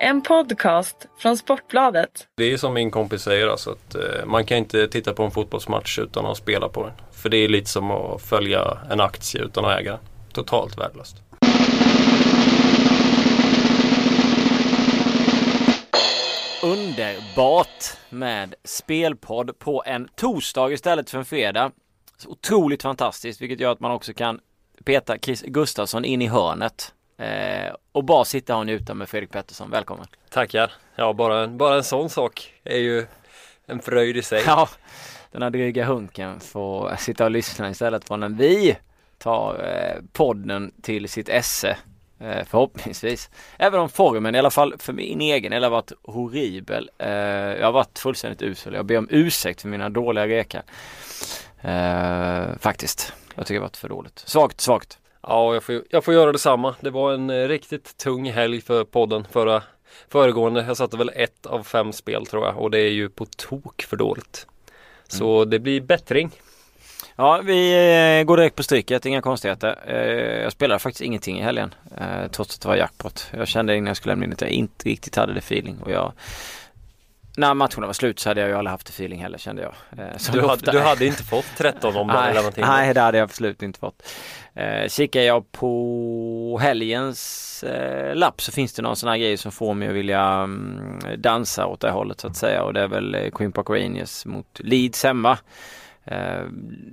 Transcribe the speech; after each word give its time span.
En 0.00 0.22
podcast 0.22 1.06
från 1.18 1.36
Sportbladet. 1.36 2.28
Det 2.36 2.52
är 2.52 2.56
som 2.56 2.74
min 2.74 2.90
kompis 2.90 3.22
säger 3.22 3.48
alltså 3.48 3.70
att 3.70 3.94
eh, 3.94 4.26
man 4.26 4.44
kan 4.46 4.58
inte 4.58 4.88
titta 4.88 5.12
på 5.12 5.22
en 5.22 5.30
fotbollsmatch 5.30 5.98
utan 5.98 6.26
att 6.26 6.36
spela 6.36 6.68
på 6.68 6.82
den. 6.82 6.92
För 7.12 7.28
det 7.28 7.36
är 7.36 7.48
lite 7.48 7.70
som 7.70 7.90
att 7.90 8.22
följa 8.22 8.78
en 8.90 9.00
aktie 9.00 9.42
utan 9.42 9.64
att 9.64 9.80
äga. 9.80 9.98
Totalt 10.32 10.78
värdelöst. 10.78 11.16
Underbart 16.62 17.84
med 18.10 18.54
spelpodd 18.64 19.58
på 19.58 19.82
en 19.86 20.08
torsdag 20.16 20.72
istället 20.72 21.10
för 21.10 21.18
en 21.18 21.24
fredag. 21.24 21.70
Så 22.16 22.28
otroligt 22.30 22.82
fantastiskt 22.82 23.40
vilket 23.40 23.60
gör 23.60 23.72
att 23.72 23.80
man 23.80 23.90
också 23.90 24.12
kan 24.12 24.40
peta 24.84 25.18
Chris 25.18 25.42
Gustafsson 25.42 26.04
in 26.04 26.22
i 26.22 26.26
hörnet. 26.26 26.92
Eh, 27.18 27.74
och 27.92 28.04
bara 28.04 28.24
sitta 28.24 28.56
och 28.56 28.66
njuta 28.66 28.94
med 28.94 29.08
Fredrik 29.08 29.30
Pettersson. 29.30 29.70
Välkommen! 29.70 30.06
Tackar! 30.30 30.72
Ja, 30.96 31.12
bara, 31.12 31.48
bara 31.48 31.74
en 31.74 31.84
sån 31.84 32.10
sak 32.10 32.52
är 32.64 32.78
ju 32.78 33.06
en 33.66 33.82
fröjd 33.82 34.16
i 34.16 34.22
sig. 34.22 34.42
Ja, 34.46 34.68
den 35.32 35.42
här 35.42 35.50
dryga 35.50 35.84
hunken 35.84 36.40
får 36.40 36.96
sitta 36.96 37.24
och 37.24 37.30
lyssna 37.30 37.70
istället 37.70 38.08
för 38.08 38.16
när 38.16 38.28
vi 38.28 38.76
tar 39.18 39.54
eh, 39.64 40.02
podden 40.12 40.72
till 40.82 41.08
sitt 41.08 41.28
esse. 41.28 41.76
Eh, 42.20 42.44
förhoppningsvis. 42.44 43.30
Även 43.58 43.80
om 43.80 43.88
formen 43.88 44.34
i 44.34 44.38
alla 44.38 44.50
fall 44.50 44.74
för 44.78 44.92
min 44.92 45.20
egen 45.20 45.52
eller 45.52 45.68
varit 45.68 45.92
horribel. 46.02 46.90
Eh, 46.98 47.10
jag 47.10 47.64
har 47.66 47.72
varit 47.72 47.98
fullständigt 47.98 48.42
usel. 48.42 48.74
Jag 48.74 48.86
ber 48.86 48.98
om 48.98 49.08
ursäkt 49.10 49.60
för 49.62 49.68
mina 49.68 49.88
dåliga 49.88 50.26
rekar. 50.26 50.62
Eh, 51.60 52.58
faktiskt. 52.60 53.12
Jag 53.34 53.46
tycker 53.46 53.54
det 53.54 53.60
har 53.60 53.68
varit 53.68 53.76
för 53.76 53.88
dåligt. 53.88 54.18
Svagt, 54.18 54.60
svagt. 54.60 54.98
Ja, 55.28 55.54
jag 55.54 55.62
får, 55.62 55.82
jag 55.90 56.04
får 56.04 56.14
göra 56.14 56.32
detsamma. 56.32 56.74
Det 56.80 56.90
var 56.90 57.12
en 57.12 57.30
eh, 57.30 57.48
riktigt 57.48 57.96
tung 57.96 58.30
helg 58.30 58.60
för 58.60 58.84
podden 58.84 59.26
förra 59.32 59.62
föregående. 60.08 60.64
Jag 60.68 60.76
satte 60.76 60.96
väl 60.96 61.10
ett 61.14 61.46
av 61.46 61.62
fem 61.62 61.92
spel 61.92 62.26
tror 62.26 62.46
jag 62.46 62.58
och 62.58 62.70
det 62.70 62.78
är 62.78 62.90
ju 62.90 63.08
på 63.08 63.24
tok 63.24 63.82
för 63.82 63.96
dåligt. 63.96 64.46
Så 65.08 65.44
det 65.44 65.58
blir 65.58 65.80
bättring. 65.80 66.30
Ja, 67.16 67.40
vi 67.44 67.72
eh, 68.18 68.24
går 68.24 68.36
direkt 68.36 68.56
på 68.56 68.62
stryket, 68.62 69.06
inga 69.06 69.22
konstigheter. 69.22 69.78
Eh, 69.86 70.42
jag 70.42 70.52
spelade 70.52 70.78
faktiskt 70.78 71.02
ingenting 71.02 71.38
i 71.38 71.42
helgen 71.42 71.74
trots 72.30 72.54
att 72.54 72.60
det 72.60 72.68
var 72.68 72.76
jackpot. 72.76 73.30
Jag 73.36 73.48
kände 73.48 73.76
innan 73.76 73.86
jag 73.86 73.96
skulle 73.96 74.12
lämna 74.12 74.26
in 74.26 74.32
att 74.32 74.40
jag 74.40 74.50
inte 74.50 74.88
riktigt 74.88 75.16
hade 75.16 75.32
det 75.32 75.38
feeling 75.38 75.78
och 75.84 75.90
jag 75.90 76.12
när 77.36 77.54
matcherna 77.54 77.86
var 77.86 77.92
slut 77.92 78.18
så 78.18 78.30
hade 78.30 78.40
jag 78.40 78.50
ju 78.50 78.56
aldrig 78.56 78.70
haft 78.70 78.88
feeling 78.88 79.22
heller 79.22 79.38
kände 79.38 79.62
jag. 79.62 79.72
Eh, 79.98 80.14
Du 80.32 80.40
hade, 80.40 80.72
du 80.72 80.80
hade 80.80 81.06
inte 81.06 81.22
fått 81.22 81.46
13 81.56 81.96
om 81.96 82.06
lämnat 82.08 82.58
in 82.58 82.62
det. 82.64 82.68
nej, 82.70 82.94
det 82.94 83.00
hade 83.00 83.18
jag 83.18 83.24
absolut 83.24 83.62
inte 83.62 83.78
fått. 83.78 84.02
Eh, 84.54 84.88
kikar 84.88 85.20
jag 85.20 85.52
på 85.52 86.58
helgens 86.62 87.62
eh, 87.64 88.14
lapp 88.14 88.40
så 88.40 88.52
finns 88.52 88.72
det 88.72 88.82
någon 88.82 88.96
sån 88.96 89.08
här 89.08 89.16
grej 89.16 89.36
som 89.36 89.52
får 89.52 89.74
mig 89.74 89.88
att 89.88 89.94
vilja 89.94 90.22
mm, 90.22 91.00
dansa 91.18 91.66
åt 91.66 91.80
det 91.80 91.90
hållet 91.90 92.20
så 92.20 92.26
att 92.26 92.36
säga 92.36 92.62
och 92.62 92.72
det 92.72 92.80
är 92.80 92.88
väl 92.88 93.14
eh, 93.14 93.30
Queen 93.30 93.52
Park 93.52 93.70
Rangers 93.70 94.24
mot 94.26 94.60
Leeds 94.60 95.04
hemma. 95.04 95.38
Eh, 96.04 96.42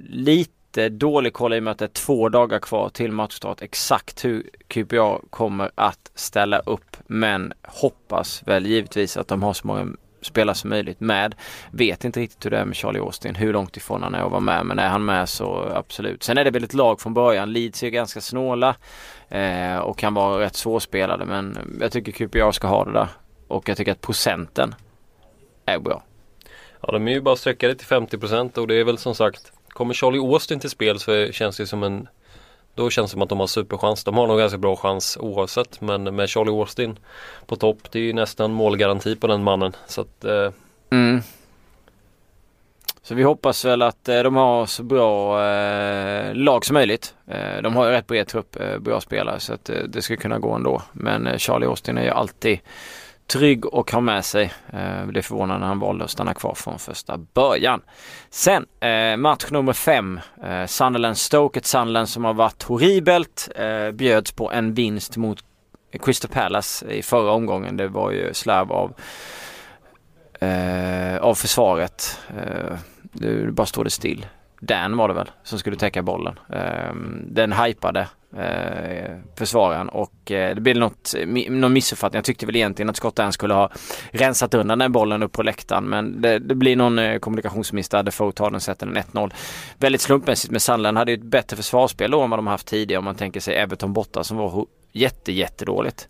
lite 0.10 0.90
dålig 0.90 1.34
koll 1.34 1.54
i 1.54 1.60
och 1.60 1.64
med 1.64 1.72
att 1.72 1.78
det 1.80 1.86
är 1.86 1.88
två 1.88 2.30
dagar 2.30 2.60
kvar 2.60 2.90
till 2.90 3.12
matchstart 3.12 3.62
exakt 3.62 4.26
hur 4.26 4.50
QPA 4.68 5.20
kommer 5.30 5.72
att 5.76 6.12
ställa 6.16 6.60
upp 6.60 6.98
men 7.08 7.54
hoppas 7.68 8.44
väl 8.48 8.66
givetvis 8.66 9.18
att 9.18 9.28
de 9.28 9.44
har 9.44 9.54
så 9.54 9.68
många 9.68 9.88
spelare 10.24 10.56
som 10.56 10.70
möjligt 10.70 11.00
med. 11.00 11.36
Vet 11.72 12.06
inte 12.06 12.20
riktigt 12.20 12.46
hur 12.46 12.52
det 12.52 12.58
är 12.58 12.66
med 12.66 12.76
Charlie 12.76 13.00
Austin, 13.00 13.36
hur 13.36 13.54
långt 13.54 13.78
ifrån 13.78 14.04
han 14.04 14.16
är 14.16 14.20
att 14.20 14.32
vara 14.32 14.42
med. 14.42 14.66
Men 14.66 14.80
är 14.80 14.88
han 14.88 15.06
med 15.06 15.30
så 15.30 15.72
absolut. 15.76 16.24
Sen 16.24 16.38
är 16.38 16.44
det 16.44 16.52
väl 16.52 16.64
ett 16.64 16.74
lag 16.74 17.02
från 17.02 17.14
början. 17.14 17.54
Leeds 17.54 17.84
är 17.84 17.90
ganska 17.90 18.22
snåla 18.22 18.76
eh, 19.30 19.78
och 19.78 19.98
kan 19.98 20.14
vara 20.14 20.44
rätt 20.44 20.56
svårspelade. 20.56 21.26
Men 21.26 21.78
jag 21.82 21.92
tycker 21.92 22.12
QPR 22.12 22.52
ska 22.52 22.68
ha 22.68 22.86
det 22.86 22.92
där. 22.92 23.08
Och 23.48 23.70
jag 23.70 23.78
tycker 23.78 23.92
att 23.92 24.02
procenten 24.02 24.76
är 25.66 25.80
bra. 25.80 26.04
Ja, 26.82 26.92
de 26.92 27.08
är 27.08 27.12
ju 27.12 27.22
bara 27.22 27.36
sträckade 27.36 27.76
till 27.76 27.88
50% 27.88 28.58
och 28.58 28.68
det 28.68 28.76
är 28.76 28.84
väl 28.84 28.98
som 28.98 29.16
sagt 29.16 29.52
Kommer 29.74 29.94
Charlie 29.94 30.20
Austin 30.20 30.60
till 30.60 30.70
spel 30.70 31.00
så 31.00 31.32
känns 31.32 31.58
det 31.58 31.68
som 31.68 31.84
en 31.84 32.08
då 32.76 32.90
känns 32.90 33.12
det 33.12 33.14
som 33.14 33.22
att 33.22 33.30
de 33.30 33.40
har 33.40 33.48
superchans. 33.48 34.04
De 34.04 34.18
har 34.18 34.28
nog 34.28 34.38
ganska 34.38 34.58
bra 34.58 34.76
chans 34.76 35.18
oavsett 35.22 35.82
men 35.82 36.16
med 36.16 36.30
Charlie 36.30 36.52
Austin 36.52 37.00
på 37.46 37.56
topp 37.56 37.78
det 37.92 38.00
är 38.00 38.04
ju 38.04 38.14
nästan 38.14 38.52
målgaranti 38.54 39.16
på 39.16 39.28
den 39.28 39.44
mannen. 39.44 39.76
Så 39.88 40.02
att 40.02 40.24
eh, 40.26 40.50
Mm. 40.94 41.22
Så 43.02 43.16
vi 43.16 43.24
hoppas 43.24 43.66
väl 43.66 43.82
att 43.82 44.10
eh, 44.10 44.24
de 44.24 44.36
har 44.36 44.66
så 44.66 44.84
bra 44.84 45.46
eh, 45.46 46.36
lag 46.36 46.66
som 46.66 46.74
möjligt. 46.74 47.16
Eh, 47.28 47.62
de 47.62 47.76
har 47.76 47.86
ju 47.86 47.92
rätt 47.92 48.08
bred 48.08 48.28
trupp, 48.28 48.60
eh, 48.60 48.78
bra 48.80 49.02
spelare 49.02 49.40
så 49.40 49.54
att 49.54 49.70
eh, 49.70 49.76
det 49.88 50.02
ska 50.02 50.16
kunna 50.16 50.40
gå 50.40 50.52
ändå. 50.54 50.82
Men 50.92 51.28
eh, 51.28 51.38
Charlie 51.38 51.66
Austin 51.66 51.98
är 51.98 52.04
ju 52.04 52.10
alltid 52.10 52.60
trygg 53.28 53.66
och 53.66 53.92
har 53.92 54.02
med 54.02 54.26
sig. 54.26 54.44
Eh, 54.74 55.08
det 55.08 55.20
är 55.20 55.22
förvånande 55.22 55.60
när 55.60 55.68
han 55.68 55.80
valde 55.80 56.04
att 56.04 56.12
stanna 56.12 56.34
kvar 56.34 56.54
från 56.56 56.80
första 56.80 57.18
början. 57.18 57.82
Sen 58.30 58.66
eh, 58.80 59.18
match 59.18 59.46
nummer 59.52 59.74
fem. 59.74 60.20
Eh, 60.44 60.66
Sunderland 60.66 61.18
Stoke, 61.18 61.60
ett 61.60 61.66
Sunderland 61.66 62.10
som 62.10 62.26
har 62.26 62.34
varit 62.34 62.64
horribelt. 62.64 63.50
Eh, 63.56 63.92
bjöds 63.92 64.32
på 64.32 64.52
en 64.52 64.74
vinst 64.74 65.18
mot 65.18 65.40
Crystal 66.00 66.32
Palace 66.32 66.86
i 66.86 67.02
förra 67.02 67.32
omgången. 67.32 67.78
Det 67.78 67.88
var 67.88 68.12
ju 68.12 68.34
slarv 68.34 68.72
av 68.72 68.94
eh, 70.40 71.18
av 71.18 71.36
försvaret. 71.36 72.20
Eh, 72.38 72.78
bara 73.52 73.66
står 73.68 73.84
det 73.84 73.90
still. 73.90 74.26
Dan 74.66 74.98
var 74.98 75.08
det 75.08 75.14
väl 75.14 75.32
som 75.44 75.60
skulle 75.60 75.76
täcka 75.76 76.02
bollen. 76.02 76.40
Ehm, 76.54 77.26
den 77.28 77.54
hypade 77.54 78.08
eh, 78.38 79.18
försvararen 79.36 79.90
och 79.90 80.32
eh, 80.32 80.56
det 80.56 80.62
blev 80.62 80.78
något, 80.78 81.14
någon 81.50 81.74
missuppfattning. 81.74 82.18
Jag 82.18 82.26
tyckte 82.26 82.46
väl 82.46 82.56
egentligen 82.56 82.90
att 82.90 82.96
Scott 82.96 83.16
Dan 83.16 83.34
skulle 83.34 83.54
ha 83.54 83.70
rensat 84.12 84.54
undan 84.54 84.80
den 84.80 84.92
bollen 84.92 85.24
upp 85.24 85.32
på 85.32 85.44
läktaren 85.44 85.84
men 85.84 86.22
det, 86.22 86.40
det 86.40 86.56
blir 86.56 86.76
någon 86.76 87.00
eh, 87.00 87.20
kommunikationsmiss 87.20 87.90
där 87.90 88.04
Defoe 88.04 88.32
tar 88.32 88.52
den 88.52 88.62
sätter 88.62 88.86
den 88.86 88.98
1-0. 88.98 89.34
Väldigt 89.78 90.02
slumpmässigt 90.02 90.52
med 90.52 90.62
Sandland 90.62 90.98
hade 90.98 91.12
ju 91.12 91.18
ett 91.18 91.24
bättre 91.24 91.58
försvarsspel 91.58 92.12
då 92.12 92.22
än 92.22 92.30
vad 92.30 92.40
de 92.40 92.48
haft 92.48 92.68
tidigare 92.68 93.00
om 93.00 93.06
man 93.06 93.16
tänker 93.16 93.40
sig 93.40 93.56
Everton 93.56 93.94
borta 93.94 94.24
som 94.24 94.38
var 94.38 94.66
jätte 94.94 95.32
jättedåligt. 95.32 96.08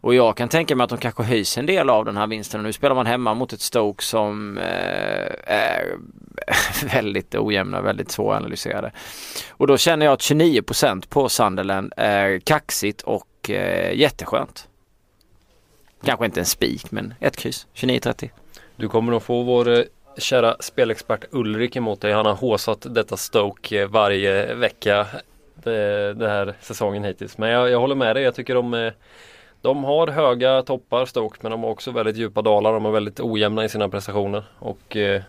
Och 0.00 0.14
jag 0.14 0.36
kan 0.36 0.48
tänka 0.48 0.76
mig 0.76 0.84
att 0.84 0.90
de 0.90 0.98
kanske 0.98 1.22
höjs 1.22 1.58
en 1.58 1.66
del 1.66 1.90
av 1.90 2.04
den 2.04 2.16
här 2.16 2.26
vinsten. 2.26 2.62
Nu 2.62 2.72
spelar 2.72 2.94
man 2.94 3.06
hemma 3.06 3.34
mot 3.34 3.52
ett 3.52 3.60
Stoke 3.60 4.04
som 4.04 4.58
eh, 4.58 5.54
är 5.54 5.96
väldigt 6.92 7.34
ojämna, 7.34 7.80
väldigt 7.80 8.10
svåranalyserade. 8.10 8.92
Och 9.50 9.66
då 9.66 9.76
känner 9.76 10.06
jag 10.06 10.12
att 10.12 10.20
29% 10.20 11.08
på 11.08 11.28
Sunderland 11.28 11.92
är 11.96 12.38
kaxigt 12.38 13.02
och 13.02 13.50
eh, 13.50 13.94
jätteskönt. 13.94 14.68
Kanske 16.04 16.24
inte 16.24 16.40
en 16.40 16.46
spik 16.46 16.90
men 16.90 17.14
ett 17.20 17.36
kryss, 17.36 17.66
29-30. 17.74 18.30
du 18.76 18.88
kommer 18.88 19.16
att 19.16 19.22
få 19.22 19.42
vår 19.42 19.68
eh, 19.68 19.84
kära 20.18 20.56
spelexpert 20.60 21.24
Ulrik 21.30 21.76
emot 21.76 22.00
dig. 22.00 22.12
Han 22.12 22.26
har 22.26 22.34
håsat 22.34 22.86
detta 22.94 23.16
Stoke 23.16 23.82
eh, 23.82 23.88
varje 23.88 24.54
vecka 24.54 25.06
det, 25.64 26.14
den 26.14 26.30
här 26.30 26.54
säsongen 26.60 27.04
hittills. 27.04 27.38
Men 27.38 27.50
jag, 27.50 27.70
jag 27.70 27.80
håller 27.80 27.94
med 27.94 28.16
dig. 28.16 28.22
Jag 28.22 28.34
tycker 28.34 28.54
de 28.54 28.74
eh, 28.74 28.92
de 29.60 29.84
har 29.84 30.06
höga 30.06 30.62
toppar 30.62 31.06
Stoke 31.06 31.38
men 31.40 31.50
de 31.50 31.62
har 31.62 31.70
också 31.70 31.90
väldigt 31.90 32.16
djupa 32.16 32.42
dalar. 32.42 32.72
De 32.72 32.86
är 32.86 32.90
väldigt 32.90 33.20
ojämna 33.20 33.64
i 33.64 33.68
sina 33.68 33.88
prestationer. 33.88 34.44
Och 34.58 34.96
eh, 34.96 35.22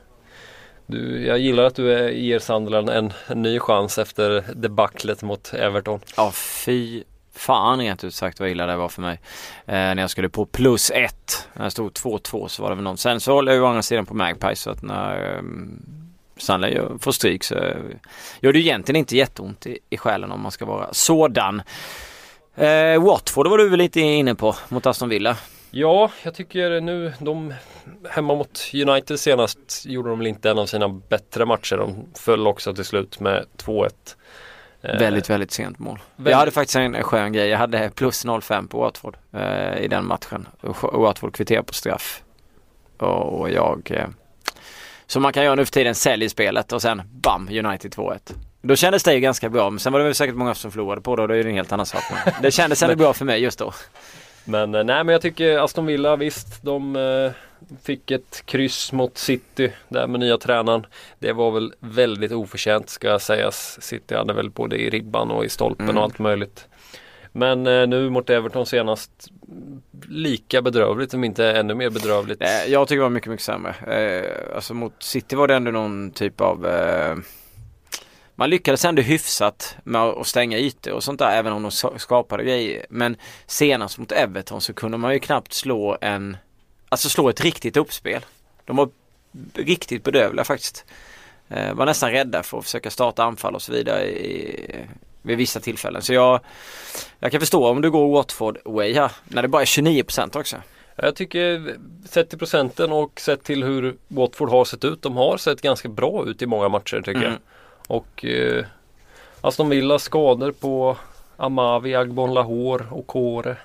du, 0.86 1.26
jag 1.26 1.40
gillar 1.40 1.64
att 1.64 1.76
du 1.76 1.94
är, 1.94 2.10
ger 2.10 2.40
Sunderland 2.40 2.90
en, 2.90 3.14
en 3.28 3.42
ny 3.42 3.60
chans 3.60 3.98
efter 3.98 4.44
debaclet 4.56 5.24
mot 5.24 5.54
Everton. 5.54 6.00
Ja 6.18 6.32
fy 6.32 7.04
fan 7.34 7.80
rent 7.80 8.04
ut 8.04 8.14
sagt 8.14 8.40
vad 8.40 8.50
illa 8.50 8.66
det 8.66 8.76
var 8.76 8.90
för 8.90 9.02
mig. 9.02 9.20
Eh, 9.66 9.74
när 9.74 9.98
jag 9.98 10.10
skulle 10.10 10.30
på 10.30 10.46
plus 10.46 10.92
ett. 10.92 11.50
När 11.54 11.66
jag 11.66 11.72
stod 11.72 11.92
2-2 11.92 12.48
så 12.48 12.64
var 12.64 12.70
det 12.70 12.76
väl 12.76 12.84
någon. 12.84 12.98
Sen 12.98 13.20
så 13.20 13.34
håller 13.34 13.52
jag 13.52 13.58
ju 13.60 13.64
å 13.64 13.68
andra 13.68 13.82
sidan 13.82 14.06
på 14.06 14.14
MagPie. 14.14 14.56
så 14.56 14.70
att 14.70 14.84
när 14.84 15.38
ehm, 15.38 15.82
eh, 16.38 16.40
Sandler 16.40 16.68
gör- 16.68 16.98
får 17.02 17.12
stryk 17.12 17.44
så 17.44 17.56
gör 18.42 18.54
det 18.54 18.60
ju 18.60 18.66
egentligen 18.66 18.96
inte 19.00 19.18
jätteont 19.18 19.68
i, 19.68 19.80
i 19.90 19.98
själen 19.98 20.32
om 20.32 20.42
man 20.42 20.52
ska 20.52 20.66
vara 20.66 20.88
sådan. 20.94 21.62
Eh, 22.56 23.04
Watford 23.04 23.48
var 23.48 23.58
du 23.58 23.70
väl 23.70 23.80
lite 23.80 24.00
inne 24.02 24.36
på 24.36 24.56
mot 24.70 24.86
Aston 24.86 25.10
Villa. 25.10 25.38
Ja, 25.72 26.12
jag 26.24 26.34
tycker 26.36 26.82
nu 26.82 27.14
de 27.20 27.54
hemma 28.10 28.36
mot 28.36 28.72
United 28.74 29.20
senast 29.20 29.86
gjorde 29.86 30.10
de 30.10 30.18
väl 30.20 30.28
inte 30.28 30.50
en 30.50 30.60
av 30.60 30.66
sina 30.66 30.90
bättre 30.90 31.46
matcher. 31.46 31.78
De 31.78 32.06
föll 32.16 32.48
också 32.48 32.74
till 32.74 32.86
slut 32.86 33.20
med 33.20 33.46
2-1. 33.58 33.90
Eh, 34.82 35.00
Väldigt, 35.00 35.30
väldigt 35.30 35.52
sent 35.52 35.80
mål. 35.80 36.00
väldigt- 36.16 36.32
Jag 36.32 36.38
hade 36.38 36.52
faktiskt 36.52 36.76
en 36.76 37.04
skön 37.04 37.34
grej. 37.34 37.48
Jag 37.50 37.58
hade 37.58 37.90
plus 37.96 38.26
0-5 38.26 38.68
på 38.68 38.80
Watford 38.80 39.18
eh, 39.34 39.78
i 39.78 39.88
den 39.88 40.06
matchen. 40.06 40.48
Watford 40.82 41.34
kvitterade 41.36 41.64
på 41.66 41.74
straff. 41.74 42.24
Och, 42.98 43.40
och 43.40 43.50
jag, 43.52 43.92
eh, 43.92 44.06
som 45.08 45.22
man 45.24 45.34
kan 45.34 45.44
göra 45.44 45.56
nu 45.56 45.66
för 45.66 45.72
tiden, 45.72 45.96
säljer 45.96 46.30
spelet 46.30 46.72
och 46.74 46.82
sen 46.82 47.02
bam, 47.12 47.48
United 47.52 47.92
2-1. 47.94 48.20
Då 48.62 48.76
kändes 48.76 49.04
det 49.04 49.14
ju 49.14 49.20
ganska 49.20 49.50
bra, 49.50 49.70
men 49.70 49.80
sen 49.80 49.94
var 49.94 50.00
det 50.00 50.06
väl 50.06 50.16
säkert 50.16 50.36
många 50.36 50.56
som 50.56 50.72
förlorade 50.72 51.02
på 51.02 51.16
det 51.16 51.22
och 51.22 51.28
då 51.28 51.34
är 51.34 51.44
det 51.44 51.50
en 51.50 51.56
helt 51.56 51.72
annan 51.72 51.86
sak. 51.86 52.04
Men 52.26 52.34
det 52.42 52.52
kändes 52.52 52.84
ändå 52.84 52.96
bra 53.04 53.14
för 53.14 53.26
mig 53.26 53.42
just 53.42 53.60
då. 53.60 53.74
Men 54.46 54.76
eh, 54.76 54.84
nej 54.84 55.04
men 55.04 55.14
jag 55.14 55.22
tycker 55.22 55.60
Aston 55.60 55.86
Villa 55.86 56.16
visst 56.16 56.64
de 56.64 56.96
eh, 56.96 57.32
fick 57.84 58.12
ett 58.12 58.44
kryss 58.46 58.92
mot 58.92 59.18
City 59.18 59.72
där 59.88 60.08
med 60.08 60.20
nya 60.20 60.38
tränaren. 60.38 60.86
Det 61.20 61.34
var 61.34 61.52
väl 61.52 61.74
väldigt 61.80 62.32
oförtjänt 62.32 62.90
ska 62.90 63.20
sägas. 63.20 63.82
City 63.82 64.16
hade 64.16 64.34
väl 64.34 64.50
både 64.50 64.78
i 64.78 64.90
ribban 64.90 65.32
och 65.32 65.46
i 65.46 65.50
stolpen 65.50 65.86
Mm. 65.86 65.98
och 65.98 66.04
allt 66.04 66.20
möjligt. 66.20 66.66
Men 67.38 67.68
eh, 67.68 67.88
nu 67.88 68.10
mot 68.10 68.30
Everton 68.30 68.66
senast 68.66 69.12
lika 70.10 70.62
bedrövligt 70.62 71.14
om 71.14 71.24
inte 71.24 71.52
ännu 71.52 71.76
mer 71.76 71.90
bedrövligt. 71.90 72.40
Nej, 72.40 72.72
Jag 72.72 72.88
tycker 72.88 72.98
det 72.98 73.04
var 73.04 73.10
mycket, 73.10 73.30
mycket 73.30 73.46
sämre. 73.46 73.76
Eh, 73.88 74.56
alltså 74.56 74.74
mot 74.74 75.04
City 75.04 75.36
var 75.36 75.48
det 75.48 75.56
ändå 75.56 75.72
någon 75.72 76.12
typ 76.12 76.42
av 76.42 76.66
eh, 76.66 77.16
man 78.36 78.50
lyckades 78.50 78.86
ändå 78.86 79.02
hyfsat 79.02 79.78
med 79.84 80.02
att 80.02 80.28
stänga 80.28 80.58
ytor 80.58 80.94
och 80.94 81.04
sånt 81.04 81.20
där 81.20 81.32
även 81.32 81.54
om 81.54 81.64
de 81.64 81.72
skapade 82.00 82.44
grejer. 82.44 82.86
Men 82.90 83.18
senast 83.46 83.98
mot 83.98 84.12
Everton 84.12 84.62
så 84.62 84.74
kunde 84.74 84.98
man 84.98 85.14
ju 85.14 85.20
knappt 85.20 85.54
slå 85.54 85.98
en, 86.02 86.38
alltså 86.90 87.10
slå 87.10 87.30
ett 87.30 87.42
riktigt 87.42 87.78
uppspel. 87.78 88.26
De 88.66 88.76
var 88.76 88.90
riktigt 89.54 90.04
bedövliga 90.04 90.44
faktiskt. 90.44 90.86
Eh, 91.50 91.74
var 91.74 91.86
nästan 91.86 92.12
rädda 92.12 92.44
för 92.44 92.58
att 92.58 92.64
försöka 92.64 92.90
starta 92.90 93.24
anfall 93.24 93.56
och 93.56 93.62
så 93.62 93.72
vidare 93.72 94.06
i, 94.06 94.66
vid 95.28 95.38
vissa 95.38 95.60
tillfällen. 95.60 96.02
Så 96.02 96.14
jag, 96.14 96.40
jag 97.20 97.32
kan 97.32 97.40
förstå 97.40 97.68
om 97.68 97.82
du 97.82 97.92
går 97.92 98.12
Watford 98.14 98.58
way 98.66 98.94
här 98.94 99.12
när 99.24 99.42
det 99.42 99.48
bara 99.48 99.62
är 99.62 99.66
29% 99.66 100.38
också. 100.40 100.56
Jag 100.96 101.16
tycker 101.16 101.76
sett 102.10 102.30
till 102.30 102.40
procenten 102.40 102.92
och 102.92 103.20
sett 103.20 103.44
till 103.44 103.64
hur 103.64 103.96
Watford 104.08 104.50
har 104.50 104.66
sett 104.66 104.84
ut. 104.86 105.02
De 105.02 105.18
har 105.18 105.38
sett 105.38 105.62
ganska 105.62 105.90
bra 105.90 106.26
ut 106.28 106.42
i 106.42 106.46
många 106.46 106.70
matcher 106.70 106.98
tycker 106.98 107.12
Mm. 107.22 107.24
jag. 107.32 107.40
Och 107.98 108.26
eh, 108.26 108.66
Aston 109.42 109.70
Villa 109.70 110.00
skador 110.00 110.52
på 110.52 110.98
Amavi, 111.38 111.96
Agbon 111.96 112.34
Lahore 112.34 112.86
och 112.92 113.08
Kåre. 113.08 113.58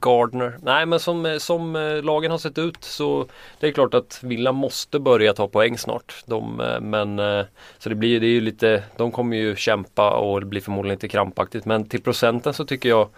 Gardner. 0.00 0.58
Nej 0.62 0.86
men 0.86 1.00
som, 1.00 1.38
som 1.40 1.76
eh, 1.76 2.02
lagen 2.02 2.30
har 2.30 2.38
sett 2.38 2.58
ut 2.58 2.84
så 2.84 3.26
det 3.60 3.66
är 3.66 3.72
klart 3.72 3.94
att 3.94 4.20
Villa 4.22 4.52
måste 4.52 4.98
börja 4.98 5.32
ta 5.32 5.48
poäng 5.48 5.78
snart. 5.78 6.24
De, 6.26 6.60
eh, 6.60 6.80
men 6.80 7.18
eh, 7.18 7.44
så 7.78 7.88
det 7.88 7.94
blir 7.94 8.20
det 8.20 8.26
är 8.26 8.30
ju 8.30 8.40
lite, 8.40 8.82
de 8.96 9.12
kommer 9.12 9.36
ju 9.36 9.56
kämpa 9.56 10.10
och 10.10 10.40
det 10.40 10.46
blir 10.46 10.60
förmodligen 10.60 10.94
lite 10.96 11.08
krampaktigt. 11.08 11.64
Men 11.64 11.88
till 11.88 12.02
procenten 12.02 12.54
så 12.54 12.64
tycker 12.64 12.88
jag 12.88 13.08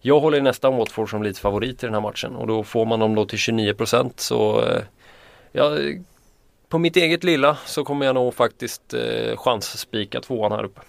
jag 0.00 0.20
håller 0.20 0.40
nästan 0.40 0.76
Watford 0.76 1.10
som 1.10 1.22
lite 1.22 1.40
favorit 1.40 1.82
i 1.82 1.86
den 1.86 1.94
här 1.94 2.00
matchen 2.00 2.36
och 2.36 2.46
då 2.46 2.64
får 2.64 2.86
man 2.86 3.00
dem 3.00 3.14
då 3.14 3.26
till 3.26 3.38
29% 3.38 4.12
så 4.16 4.64
ja, 5.52 5.76
på 6.74 6.78
mitt 6.78 6.96
eget 6.96 7.24
lilla 7.24 7.56
så 7.66 7.84
kommer 7.84 8.06
jag 8.06 8.14
nog 8.14 8.34
faktiskt 8.34 8.94
eh, 8.94 9.36
chansspika 9.36 10.20
tvåan 10.20 10.52
här 10.52 10.64
uppe. 10.64 10.80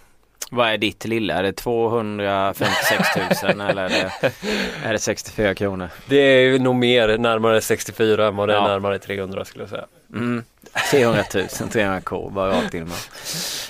Vad 0.51 0.67
är 0.69 0.77
ditt 0.77 1.05
lilla? 1.05 1.33
Är 1.33 1.43
det 1.43 1.53
256 1.53 3.43
000 3.43 3.61
eller 3.69 3.83
är 3.83 3.89
det, 3.89 4.31
är 4.85 4.93
det 4.93 4.99
64 4.99 5.55
kronor? 5.55 5.89
Det 6.05 6.15
är 6.17 6.39
ju 6.41 6.59
nog 6.59 6.75
mer 6.75 7.17
närmare 7.17 7.61
64 7.61 8.27
än 8.27 8.35
vad 8.35 8.49
det 8.49 8.53
är 8.53 8.57
Ja. 8.57 8.67
närmare 8.67 8.99
300 8.99 9.45
skulle 9.45 9.61
jag 9.63 9.69
säga. 9.69 9.85
Mm. 10.13 10.43
300 10.91 11.23
000, 11.33 11.47
300 11.71 12.01
k 12.01 12.29
bara 12.29 12.49
rakt 12.51 12.73
in. 12.73 12.91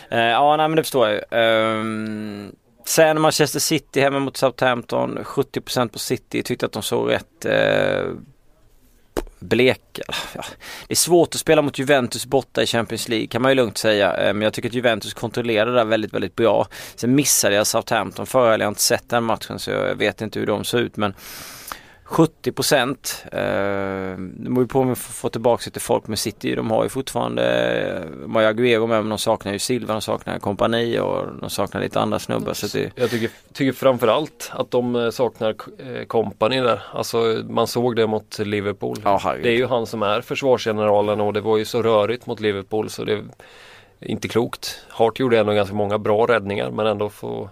Eh, 0.10 0.19
ja, 0.19 0.56
nej 0.57 0.68
men 0.68 0.75
det 0.75 0.83
förstår 0.83 1.07
jag. 1.10 1.22
Ehm, 1.31 2.51
sen 2.86 3.22
Manchester 3.22 3.60
City 3.60 4.01
hemma 4.01 4.19
mot 4.19 4.38
Southampton. 4.38 5.19
70% 5.24 5.88
på 5.88 6.00
City. 6.00 6.44
Tyckte 6.44 6.66
att 6.66 6.72
de 6.72 6.83
såg 6.83 7.12
rätt 7.12 7.45
eh, 7.45 8.04
blek. 9.40 10.00
Ja, 10.36 10.44
det 10.88 10.94
är 10.94 10.96
svårt 10.96 11.36
att 11.36 11.42
spela 11.42 11.62
mot 11.62 11.80
Juventus 11.80 12.26
borta 12.26 12.64
i 12.64 12.66
Champions 12.66 13.10
League 13.10 13.28
kan 13.28 13.42
man 13.42 13.52
ju 13.52 13.56
lugnt 13.56 13.78
säga. 13.78 14.18
Eh, 14.18 14.34
men 14.34 14.42
jag 14.42 14.54
tycker 14.54 14.70
att 14.70 14.76
Juventus 14.76 15.14
kontrollerade 15.14 15.72
det 15.72 15.78
där 15.78 15.86
väldigt, 15.86 16.14
väldigt 16.14 16.36
bra. 16.36 16.68
Sen 16.96 17.16
missade 17.16 17.56
jag 17.56 17.68
Southampton 17.68 18.26
förra 18.26 18.52
helgen. 18.52 18.60
Jag 18.60 18.68
har 18.68 18.72
inte 18.72 18.82
sett 18.82 19.10
den 19.10 19.24
matchen 19.24 19.60
så 19.60 19.72
jag 19.72 19.96
vet 19.96 20.22
inte 20.22 20.40
hur 20.40 20.48
de 20.48 20.64
såg 20.64 20.82
ut. 20.82 20.98
Men 20.98 21.14
70 22.07 22.52
procent. 22.52 23.25
Eh, 23.31 23.40
det 24.18 24.50
beror 24.50 24.66
på 24.66 24.80
om 24.80 24.90
vi 24.90 24.96
får 24.96 25.13
få 25.13 25.30
tillbaka 25.30 25.62
lite 25.66 25.80
folk 25.80 26.07
med 26.07 26.19
City. 26.19 26.56
De 26.56 26.72
har 26.72 26.84
ju 26.84 26.90
fortfarande 26.90 27.44
ju 28.36 28.46
Aguero 28.46 28.88
med 28.88 29.02
men 29.02 29.10
de 29.10 29.18
saknar 29.18 29.54
ju 29.54 29.60
Silva, 29.60 29.94
de 29.94 30.02
saknar 30.02 30.40
kompani 30.40 31.00
och 31.00 31.28
de 31.42 31.50
saknar 31.50 31.81
lite 31.81 32.00
andra 32.00 32.19
snubbar. 32.19 32.54
Så 32.54 32.78
det, 32.78 32.92
Jag 32.96 33.10
tycker, 33.10 33.30
tycker 33.54 33.72
framförallt 33.74 34.52
att 34.54 34.72
de 34.72 34.96
eh, 34.96 35.10
saknar 35.10 35.50
eh, 35.78 36.06
kompani 36.07 36.62
där. 36.62 36.81
Alltså 36.94 37.44
man 37.50 37.68
såg 37.68 37.96
det 37.96 38.08
mot 38.08 38.40
Liverpool. 38.40 38.98
ja. 39.04 39.36
Det 39.44 39.50
är 39.50 39.58
ju 39.58 39.66
han 39.68 39.86
som 39.88 40.04
är 40.04 40.22
försvarsgeneralen 40.22 41.22
och 41.22 41.34
det 41.34 41.42
var 41.42 41.58
ju 41.58 41.66
så 41.66 41.81
rörigt 41.81 42.25
mot 42.25 42.40
Liverpool 42.40 42.90
så 42.90 43.04
det 43.04 43.13
är 43.13 43.24
inte 44.00 44.28
klokt. 44.28 44.86
Hart 44.90 45.19
gjorde 45.19 45.40
ändå 45.40 45.54
ganska 45.54 45.75
många 45.75 45.98
bra 45.98 46.25
räddningar 46.25 46.72
men 46.72 46.88
ändå 46.88 47.10
får, 47.10 47.50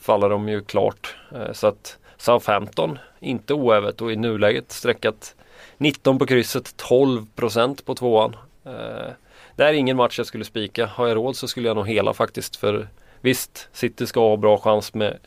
faller 0.00 0.28
de 0.28 0.48
ju 0.48 0.64
klart. 0.64 1.16
Eh, 1.34 1.52
Så 1.52 1.66
att 1.66 1.98
Southampton, 2.16 2.98
inte 3.20 3.54
oävet 3.54 4.00
och 4.00 4.12
i 4.12 4.16
nuläget 4.16 4.72
sträckat 4.72 5.34
19 5.78 6.18
på 6.18 6.26
krysset, 6.26 6.76
12 6.76 7.26
procent 7.34 7.84
på 7.84 7.94
tvåan. 7.94 8.36
Eh, 8.64 9.12
Det 9.56 9.64
är 9.64 9.72
ingen 9.72 9.96
match 9.96 10.18
jag 10.18 10.26
skulle 10.26 10.44
spika. 10.44 10.86
Har 10.86 11.08
jag 11.08 11.16
råd 11.16 11.36
så 11.36 11.48
skulle 11.48 11.68
jag 11.68 11.76
nog 11.76 11.88
hela 11.88 12.14
faktiskt 12.14 12.56
för 12.56 12.88
visst, 13.20 13.68
City 13.72 14.06
ska 14.06 14.20
ha 14.20 14.36
bra 14.36 14.58
chans 14.58 14.94
med 14.94 15.18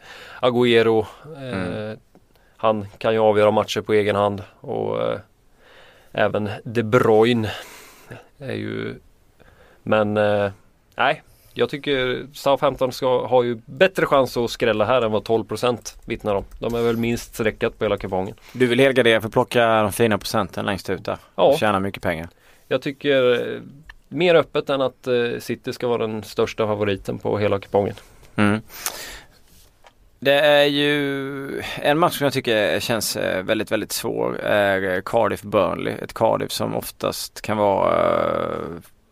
Agüero. 0.42 1.06
Eh, 1.36 1.54
Mm. 1.54 1.98
Han 2.60 2.88
kan 2.98 3.14
ju 3.14 3.20
avgöra 3.20 3.52
matcher 3.52 3.82
på 3.82 3.94
egen 3.94 4.16
hand 4.16 4.44
och 4.62 5.02
eh, 5.02 5.20
även 6.12 6.50
De 6.64 6.84
Bruyne 6.84 7.52
är 8.38 8.54
ju 8.54 8.96
Men 9.84 10.18
eh, 10.18 10.52
nej, 10.96 11.24
jag 11.58 11.70
tycker 11.70 12.26
Southampton 12.34 12.92
ska 12.92 13.28
ha 13.28 13.44
ju 13.44 13.62
bättre 13.66 14.06
chans 14.06 14.38
att 14.38 14.52
skrälla 14.52 14.86
här 14.86 15.02
än 15.02 15.12
vad 15.12 15.24
12% 15.24 15.96
vittnar 16.06 16.36
om. 16.36 16.46
De 16.60 16.76
är 16.76 16.82
väl 16.82 16.98
minst 16.98 17.34
streckat 17.34 17.80
på 17.80 17.86
hela 17.86 17.98
kupongen. 17.98 18.36
Du 18.54 18.68
vill 18.68 18.80
helgardera 18.80 19.22
för 19.22 19.28
att 19.28 19.34
plocka 19.34 19.82
de 19.82 19.92
fina 19.92 20.18
procenten 20.18 20.66
längst 20.66 20.90
ut 20.90 21.06
där. 21.06 21.18
Ja. 21.36 21.44
Och 21.44 21.60
tjäna 21.60 21.80
mycket 21.80 22.04
pengar. 22.04 22.30
Jag 22.68 22.82
tycker 22.82 23.32
eh, 23.32 23.62
mer 24.08 24.36
öppet 24.36 24.70
än 24.70 24.82
att 24.82 25.08
eh, 25.08 25.40
City 25.40 25.74
ska 25.74 25.88
vara 25.88 26.08
den 26.08 26.24
största 26.24 26.68
favoriten 26.68 27.18
på 27.18 27.38
hela 27.38 27.60
kupongen. 27.60 27.96
Mm. 28.36 28.62
Det 30.20 30.40
är 30.40 30.66
ju 30.66 31.62
en 31.76 31.98
match 31.98 32.18
som 32.18 32.24
jag 32.24 32.34
tycker 32.34 32.80
känns 32.80 33.16
eh, 33.16 33.44
väldigt, 33.44 33.72
väldigt 33.72 33.92
svår 33.92 34.40
är 34.40 35.02
Cardiff-Burnley. 35.02 36.04
Ett 36.04 36.14
Cardiff 36.14 36.52
som 36.52 36.76
oftast 36.76 37.42
kan 37.42 37.58
vara 37.58 37.94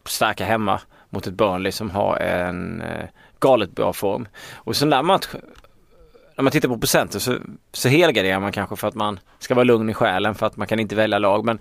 starka 0.05 0.45
hemma 0.45 0.81
mot 1.15 1.27
ett 1.27 1.33
Burnley 1.33 1.71
som 1.71 1.89
har 1.91 2.17
en 2.17 2.81
eh, 2.81 3.05
galet 3.39 3.71
bra 3.71 3.93
form. 3.93 4.27
Och 4.53 4.71
i 4.71 4.75
sån 4.75 4.89
där 4.89 5.03
match, 5.03 5.27
när 6.35 6.43
man 6.43 6.51
tittar 6.51 6.69
på 6.69 6.77
procenten 6.77 7.19
så, 7.21 7.37
så 7.73 7.89
helgarderar 7.89 8.39
man 8.39 8.51
kanske 8.51 8.75
för 8.75 8.87
att 8.87 8.95
man 8.95 9.19
ska 9.39 9.55
vara 9.55 9.63
lugn 9.63 9.89
i 9.89 9.93
själen 9.93 10.35
för 10.35 10.45
att 10.45 10.57
man 10.57 10.67
kan 10.67 10.79
inte 10.79 10.95
välja 10.95 11.19
lag. 11.19 11.45
Men 11.45 11.59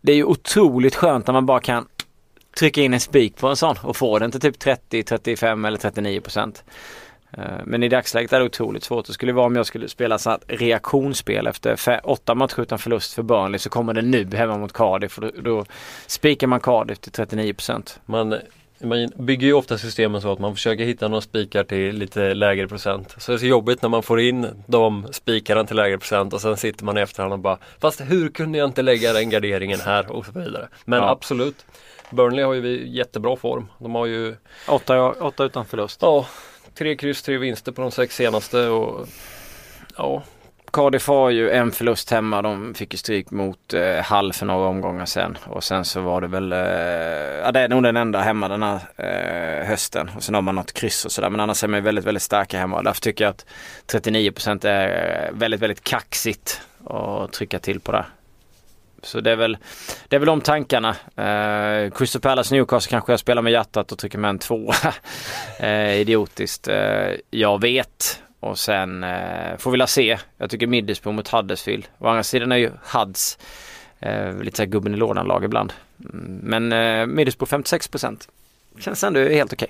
det 0.00 0.12
är 0.12 0.16
ju 0.16 0.24
otroligt 0.24 0.94
skönt 0.94 1.26
när 1.26 1.32
man 1.34 1.46
bara 1.46 1.60
kan 1.60 1.86
trycka 2.58 2.80
in 2.80 2.94
en 2.94 3.00
spik 3.00 3.36
på 3.36 3.48
en 3.48 3.56
sån 3.56 3.76
och 3.82 3.96
få 3.96 4.18
den 4.18 4.30
till 4.30 4.40
typ 4.40 4.58
30, 4.58 5.02
35 5.02 5.64
eller 5.64 5.78
39 5.78 6.20
procent. 6.20 6.64
Eh, 7.32 7.44
men 7.64 7.82
i 7.82 7.88
dagsläget 7.88 8.32
är 8.32 8.38
det 8.38 8.44
otroligt 8.46 8.84
svårt. 8.84 9.06
Det 9.06 9.12
skulle 9.12 9.32
vara 9.32 9.46
om 9.46 9.56
jag 9.56 9.66
skulle 9.66 9.88
spela 9.88 10.18
så 10.18 10.30
att 10.30 10.44
reaktionsspel 10.46 11.46
efter 11.46 11.76
fe- 11.76 12.00
åtta 12.04 12.34
matcher 12.34 12.60
utan 12.60 12.78
förlust 12.78 13.14
för 13.14 13.22
Burnley 13.22 13.58
så 13.58 13.70
kommer 13.70 13.94
det 13.94 14.02
nu 14.02 14.30
hemma 14.36 14.58
mot 14.58 14.72
Cardiff. 14.72 15.16
Då, 15.16 15.30
då 15.42 15.64
spikar 16.06 16.46
man 16.46 16.60
Cardiff 16.60 16.98
till 16.98 17.12
39 17.12 17.54
procent. 17.54 18.00
Man, 18.06 18.34
man 18.82 19.08
bygger 19.16 19.46
ju 19.46 19.52
ofta 19.52 19.78
systemen 19.78 20.20
så 20.22 20.32
att 20.32 20.38
man 20.38 20.54
försöker 20.54 20.84
hitta 20.84 21.08
några 21.08 21.20
spikar 21.20 21.64
till 21.64 21.96
lite 21.96 22.34
lägre 22.34 22.68
procent. 22.68 23.14
Så 23.18 23.32
det 23.32 23.36
är 23.36 23.38
så 23.38 23.46
jobbigt 23.46 23.82
när 23.82 23.88
man 23.88 24.02
får 24.02 24.20
in 24.20 24.46
de 24.66 25.06
spikarna 25.12 25.64
till 25.64 25.76
lägre 25.76 25.98
procent 25.98 26.32
och 26.32 26.40
sen 26.40 26.56
sitter 26.56 26.84
man 26.84 26.98
i 26.98 27.00
efterhand 27.00 27.32
och 27.32 27.38
bara 27.38 27.58
Fast 27.80 28.00
hur 28.00 28.28
kunde 28.28 28.58
jag 28.58 28.68
inte 28.68 28.82
lägga 28.82 29.12
den 29.12 29.30
garderingen 29.30 29.80
här 29.80 30.12
och 30.12 30.26
så 30.26 30.32
vidare. 30.32 30.68
Men 30.84 30.98
Ja. 30.98 31.10
absolut 31.10 31.66
Burnley 32.10 32.44
har 32.44 32.54
ju 32.54 32.88
jättebra 32.88 33.36
form. 33.36 33.66
De 33.78 33.94
har 33.94 34.06
ju 34.06 34.36
Åtta, 34.68 35.10
åtta 35.12 35.44
utan 35.44 35.64
förlust. 35.64 35.98
ja, 36.02 36.26
tre 36.74 36.96
kryss, 36.96 37.22
tre 37.22 37.38
vinster 37.38 37.72
på 37.72 37.82
de 37.82 37.90
sex 37.90 38.16
senaste 38.16 38.68
och 38.68 39.08
ja, 39.96 40.22
Cardiff 40.72 41.08
har 41.08 41.30
ju 41.30 41.50
en 41.50 41.72
förlust 41.72 42.10
hemma. 42.10 42.42
De 42.42 42.74
fick 42.74 42.94
ju 42.94 42.98
stryk 42.98 43.30
mot 43.30 43.74
eh, 43.74 43.96
Hall 43.96 44.32
för 44.32 44.46
några 44.46 44.68
omgångar 44.68 45.06
sen. 45.06 45.38
Och 45.44 45.64
sen 45.64 45.84
så 45.84 46.00
var 46.00 46.20
det 46.20 46.26
väl, 46.26 46.52
eh, 46.52 46.58
ja 47.44 47.52
det 47.52 47.60
är 47.60 47.68
nog 47.68 47.82
den 47.82 47.96
enda 47.96 48.20
hemma 48.20 48.48
den 48.48 48.62
här 48.62 48.80
eh, 48.96 49.66
hösten. 49.68 50.10
Och 50.16 50.22
sen 50.22 50.34
har 50.34 50.42
man 50.42 50.54
något 50.54 50.72
kryss 50.72 51.04
och 51.04 51.12
sådär. 51.12 51.30
Men 51.30 51.40
annars 51.40 51.64
är 51.64 51.68
man 51.68 51.78
ju 51.78 51.84
väldigt, 51.84 52.04
väldigt 52.04 52.22
starka 52.22 52.58
hemma. 52.58 52.82
Därför 52.82 53.00
tycker 53.00 53.24
jag 53.24 53.30
att 53.30 53.46
39% 53.86 54.66
är 54.66 55.26
eh, 55.28 55.38
väldigt, 55.38 55.60
väldigt 55.60 55.84
kaxigt 55.84 56.60
att 56.86 57.32
trycka 57.32 57.58
till 57.58 57.80
på 57.80 57.92
det. 57.92 58.04
Så 59.02 59.20
det 59.20 59.30
är 59.30 59.36
väl, 59.36 59.56
det 60.08 60.16
är 60.16 60.20
väl 60.20 60.26
de 60.26 60.40
tankarna. 60.40 60.96
Eh, 61.16 61.90
Crystal 61.90 62.22
Palace 62.22 62.54
Newcastle 62.54 62.90
kanske 62.90 63.12
jag 63.12 63.20
spelar 63.20 63.42
med 63.42 63.52
hjärtat 63.52 63.92
och 63.92 63.98
trycker 63.98 64.18
med 64.18 64.28
en 64.28 64.38
tvåa. 64.38 64.74
eh, 65.58 65.92
idiotiskt. 65.92 66.68
Eh, 66.68 67.12
jag 67.30 67.60
vet. 67.60 68.22
Och 68.42 68.58
sen 68.58 69.04
eh, 69.04 69.56
får 69.58 69.70
vi 69.70 69.76
la 69.76 69.86
se. 69.86 70.18
Jag 70.36 70.50
tycker 70.50 70.66
Middlesbrough 70.66 71.16
mot 71.16 71.28
Huddersfield. 71.28 71.84
Å 71.98 72.06
andra 72.08 72.22
sidan 72.22 72.52
är 72.52 72.56
ju 72.56 72.70
Huds 72.82 73.38
eh, 74.00 74.38
lite 74.40 74.56
såhär 74.56 74.70
gubben 74.70 74.94
i 74.94 74.96
lådan-lag 74.96 75.44
ibland. 75.44 75.72
Mm, 76.12 76.40
men 76.42 76.72
eh, 76.72 77.06
Middlesbrough 77.06 77.52
56% 77.52 78.28
känns 78.78 79.04
ändå 79.04 79.20
helt 79.20 79.52
okej. 79.52 79.68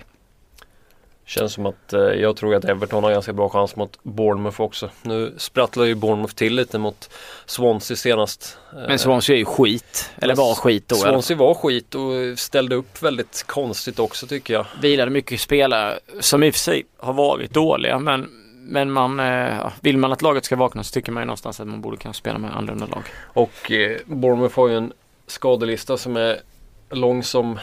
Känns 1.24 1.52
som 1.52 1.66
att 1.66 1.92
eh, 1.92 2.00
jag 2.00 2.36
tror 2.36 2.54
att 2.54 2.64
Everton 2.64 3.04
har 3.04 3.10
ganska 3.10 3.32
bra 3.32 3.48
chans 3.48 3.76
mot 3.76 3.98
Bournemouth 4.02 4.60
också. 4.60 4.90
Nu 5.02 5.34
sprattlar 5.36 5.84
ju 5.84 5.94
Bournemouth 5.94 6.34
till 6.34 6.54
lite 6.54 6.78
mot 6.78 7.10
Swansea 7.46 7.96
senast. 7.96 8.58
Eh, 8.72 8.78
Men 8.88 8.98
Swansea 8.98 9.34
är 9.34 9.38
ju 9.38 9.44
skit. 9.44 10.10
Eller 10.16 10.34
var 10.34 10.54
skit 10.54 10.88
då. 10.88 10.96
eller? 10.96 11.04
Swansea 11.04 11.36
var 11.36 11.54
skit 11.54 11.94
och 11.94 12.38
ställde 12.38 12.74
upp 12.74 13.02
väldigt 13.02 13.44
konstigt 13.46 13.98
också 13.98 14.26
tycker 14.26 14.54
jag. 14.54 14.66
Vilade 14.80 15.10
mycket 15.10 15.40
spelare 15.40 15.98
som 16.20 16.42
i 16.42 16.50
och 16.50 16.54
för 16.54 16.60
sig 16.60 16.86
har 16.98 17.12
varit 17.12 17.50
dåliga 17.50 17.98
men 17.98 18.38
men 18.64 18.90
man, 18.90 19.20
eh, 19.20 19.72
vill 19.80 19.98
man 19.98 20.12
att 20.12 20.22
laget 20.22 20.44
ska 20.44 20.56
vakna 20.56 20.84
så 20.84 20.92
tycker 20.92 21.12
man 21.12 21.22
ju 21.22 21.26
någonstans 21.26 21.60
att 21.60 21.66
man 21.66 21.80
borde 21.80 21.96
kunna 21.96 22.14
spela 22.14 22.38
med 22.38 22.56
annorlunda 22.56 22.86
lag. 22.86 23.02
Och 23.22 23.70
eh, 23.70 24.00
Bournemouth 24.06 24.56
har 24.56 24.68
ju 24.68 24.76
en 24.76 24.92
skadelista 25.26 25.96
som 25.96 26.16
är 26.16 26.40
lång 26.90 27.22
som 27.22 27.58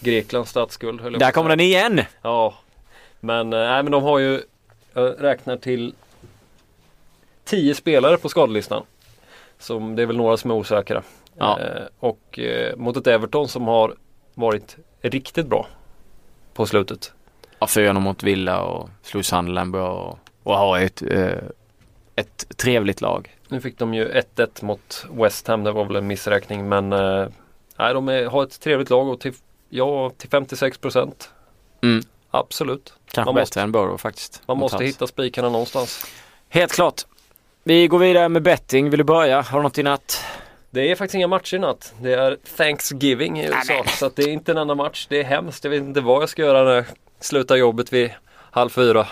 Greklands 0.00 0.50
statsskuld. 0.50 1.18
Där 1.18 1.26
på 1.26 1.34
kommer 1.34 1.50
den 1.50 1.60
igen! 1.60 2.00
Ja, 2.22 2.54
men, 3.20 3.52
eh, 3.52 3.58
nej, 3.58 3.82
men 3.82 3.92
de 3.92 4.02
har 4.02 4.18
ju, 4.18 4.42
jag 4.92 5.14
räknar 5.18 5.56
till 5.56 5.94
10 7.44 7.74
spelare 7.74 8.16
på 8.16 8.28
skadelistan. 8.28 8.82
Som, 9.58 9.96
det 9.96 10.02
är 10.02 10.06
väl 10.06 10.16
några 10.16 10.36
som 10.36 10.50
är 10.50 10.54
osäkra. 10.54 11.02
Ja. 11.38 11.60
Eh, 11.60 11.82
och 11.98 12.38
eh, 12.38 12.76
mot 12.76 12.96
ett 12.96 13.06
Everton 13.06 13.48
som 13.48 13.62
har 13.62 13.94
varit 14.34 14.76
riktigt 15.00 15.46
bra 15.46 15.66
på 16.54 16.66
slutet. 16.66 17.12
Ja, 17.58 17.66
4 17.66 17.92
mot 17.92 18.22
Villa 18.22 18.60
och 18.62 18.88
slog 19.02 19.24
Sunderland 19.24 19.72
bra 19.72 19.90
och, 19.90 20.18
och 20.52 20.58
har 20.58 20.78
ett, 20.78 21.02
eh, 21.02 21.32
ett 22.16 22.46
trevligt 22.56 23.00
lag. 23.00 23.36
Nu 23.48 23.60
fick 23.60 23.78
de 23.78 23.94
ju 23.94 24.08
1-1 24.36 24.64
mot 24.64 25.06
West 25.10 25.46
Ham, 25.48 25.64
det 25.64 25.72
var 25.72 25.84
väl 25.84 25.96
en 25.96 26.06
missräkning 26.06 26.68
men 26.68 26.92
eh, 26.92 27.26
nej, 27.78 27.94
de 27.94 28.08
är, 28.08 28.26
har 28.26 28.42
ett 28.42 28.60
trevligt 28.60 28.90
lag 28.90 29.08
och 29.08 29.20
till, 29.20 29.32
ja, 29.68 30.10
till 30.16 30.30
56 30.30 30.78
procent. 30.78 31.30
Mm. 31.82 32.02
Absolut. 32.30 32.92
Kanske 33.12 33.28
Man 33.28 33.34
bättre 33.34 33.42
måste- 33.42 33.60
än 33.60 33.72
Borough 33.72 33.96
faktiskt. 33.98 34.42
Man 34.46 34.58
måste 34.58 34.84
hitta 34.84 35.06
spikarna 35.06 35.48
någonstans. 35.48 36.04
Helt 36.48 36.72
klart. 36.72 37.02
Vi 37.64 37.86
går 37.86 37.98
vidare 37.98 38.28
med 38.28 38.42
betting. 38.42 38.90
Vill 38.90 38.98
du 38.98 39.04
börja? 39.04 39.40
Har 39.42 39.58
du 39.58 39.62
något 39.62 39.78
i 39.78 39.82
natt? 39.82 40.24
Det 40.70 40.90
är 40.90 40.96
faktiskt 40.96 41.14
inga 41.14 41.26
matcher 41.26 41.54
i 41.56 41.58
natt. 41.58 41.94
Det 42.02 42.14
är 42.14 42.36
Thanksgiving 42.56 43.40
i 43.40 43.46
USA. 43.46 43.84
Så 43.86 44.06
att 44.06 44.16
det 44.16 44.22
är 44.22 44.28
inte 44.28 44.52
en 44.52 44.58
enda 44.58 44.74
match. 44.74 45.06
Det 45.10 45.20
är 45.20 45.24
hemskt. 45.24 45.64
Jag 45.64 45.70
vet 45.70 45.82
inte 45.82 46.00
vad 46.00 46.22
jag 46.22 46.28
ska 46.28 46.42
göra 46.42 46.64
när 46.64 46.86
slutar 47.20 47.56
jobbet 47.56 47.92
vid 47.92 48.10
halv 48.50 48.68
fyra. 48.70 49.06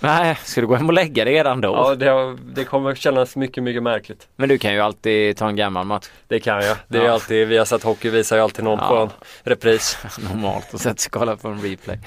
Nej, 0.00 0.38
ska 0.44 0.60
du 0.60 0.66
gå 0.66 0.74
hem 0.74 0.86
och 0.86 0.92
lägga 0.92 1.24
dig 1.24 1.34
redan 1.34 1.60
då? 1.60 1.68
Ja, 1.68 1.94
det, 1.94 2.36
det 2.54 2.64
kommer 2.64 2.94
kännas 2.94 3.36
mycket, 3.36 3.62
mycket 3.62 3.82
märkligt. 3.82 4.28
Men 4.36 4.48
du 4.48 4.58
kan 4.58 4.74
ju 4.74 4.80
alltid 4.80 5.36
ta 5.36 5.48
en 5.48 5.56
gammal 5.56 5.86
match. 5.86 6.06
Det 6.28 6.40
kan 6.40 6.64
jag. 6.64 6.76
Det 6.88 6.98
är 6.98 7.02
Ja. 7.04 7.10
alltid, 7.12 7.48
vi 7.48 7.58
har 7.58 7.64
sett 7.64 7.82
hockey 7.82 8.10
visar 8.10 8.36
ju 8.36 8.42
alltid 8.42 8.64
någon 8.64 8.78
Ja. 8.78 8.88
skön 8.88 9.10
repris. 9.42 9.98
Normalt 10.32 10.74
och 10.74 10.80
sätta 10.80 10.96
sig 10.96 11.08
och 11.08 11.18
kolla 11.18 11.36
på 11.36 11.48
en 11.48 11.60
replay. 11.62 11.98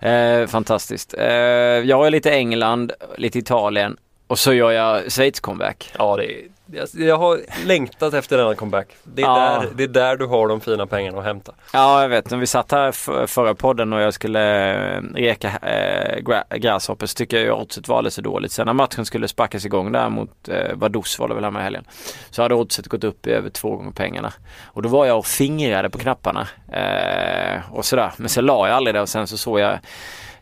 Eh, 0.00 0.46
fantastiskt. 0.46 1.14
Eh, 1.18 1.26
jag 1.26 2.06
är 2.06 2.10
lite 2.10 2.30
England, 2.30 2.92
lite 3.18 3.38
Italien 3.38 3.96
och 4.32 4.38
så 4.38 4.52
gör 4.52 4.70
jag 4.70 5.12
Schweiz 5.12 5.40
comeback. 5.40 5.92
Ja, 5.98 6.16
det 6.16 6.24
är, 6.32 6.42
jag, 6.72 6.88
jag 6.94 7.18
har 7.18 7.40
längtat 7.66 8.14
efter 8.14 8.38
denna 8.38 8.54
comeback. 8.54 8.88
Det 9.04 9.22
är, 9.22 9.26
Ja. 9.26 9.34
där, 9.62 9.68
det 9.76 9.82
är 9.84 9.88
där 9.88 10.16
du 10.16 10.26
har 10.26 10.48
de 10.48 10.60
fina 10.60 10.86
pengarna 10.86 11.18
att 11.18 11.24
hämta. 11.24 11.52
Ja, 11.72 12.02
jag 12.02 12.08
vet. 12.08 12.30
När 12.30 12.38
vi 12.38 12.46
satt 12.46 12.72
här 12.72 12.88
f- 12.88 13.08
förra 13.30 13.54
podden 13.54 13.92
och 13.92 14.00
jag 14.00 14.14
skulle 14.14 14.72
eh, 14.96 15.02
reka 15.14 15.48
eh, 15.48 16.16
gra- 16.22 16.56
Grasshopper 16.58 17.06
så 17.06 17.14
tycker 17.14 17.46
jag 17.46 17.60
oddset 17.60 17.88
var 17.88 17.96
alldeles 17.98 18.14
för 18.14 18.22
dåligt. 18.22 18.52
Sen 18.52 18.66
när 18.66 18.72
matchen 18.72 19.04
skulle 19.06 19.28
sparkas 19.28 19.64
igång 19.64 19.92
där 19.92 20.08
mot 20.08 20.48
eh, 20.48 20.74
Vaduz 20.74 21.18
var 21.18 21.28
det 21.28 21.34
väl 21.34 21.44
här 21.44 21.50
med 21.50 21.62
helgen. 21.62 21.84
Så 22.30 22.42
hade 22.42 22.54
oddset 22.54 22.86
gått 22.88 23.04
upp 23.04 23.26
i 23.26 23.30
över 23.30 23.50
två 23.50 23.76
gånger 23.76 23.92
pengarna. 23.92 24.32
Och 24.64 24.82
då 24.82 24.88
var 24.88 25.06
jag 25.06 25.18
och 25.18 25.26
fingrade 25.26 25.90
på 25.90 25.98
knapparna. 25.98 26.48
Eh, 26.72 27.60
och 27.72 27.84
sådär. 27.84 28.12
Men 28.16 28.28
så 28.28 28.40
la 28.40 28.68
jag 28.68 28.76
aldrig 28.76 28.94
det 28.94 29.00
och 29.00 29.08
sen 29.08 29.26
så 29.26 29.36
såg 29.38 29.60
jag 29.60 29.78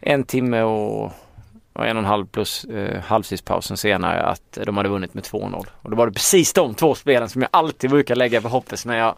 en 0.01 0.25
timme 0.25 0.63
och 0.63 1.13
och 1.81 1.87
en 1.87 1.97
och 1.97 2.03
en 2.03 2.09
halv 2.09 2.27
plus 2.27 2.65
eh, 2.65 3.01
halvtidspausen 3.01 3.77
senare 3.77 4.23
att 4.23 4.59
de 4.65 4.77
hade 4.77 4.89
vunnit 4.89 5.15
med 5.15 5.25
2-0. 5.25 5.67
Och 5.83 5.91
då 5.91 5.97
var 5.97 6.07
det 6.07 6.13
precis 6.13 6.53
de 6.53 6.75
två 6.75 6.95
spelen 6.95 7.29
som 7.29 7.43
jag 7.43 7.49
alltid 7.53 7.91
brukar 7.91 8.15
lägga 8.17 8.41
på 8.41 8.49
hoppes 8.49 8.87
när 8.87 8.99
jag 8.99 9.15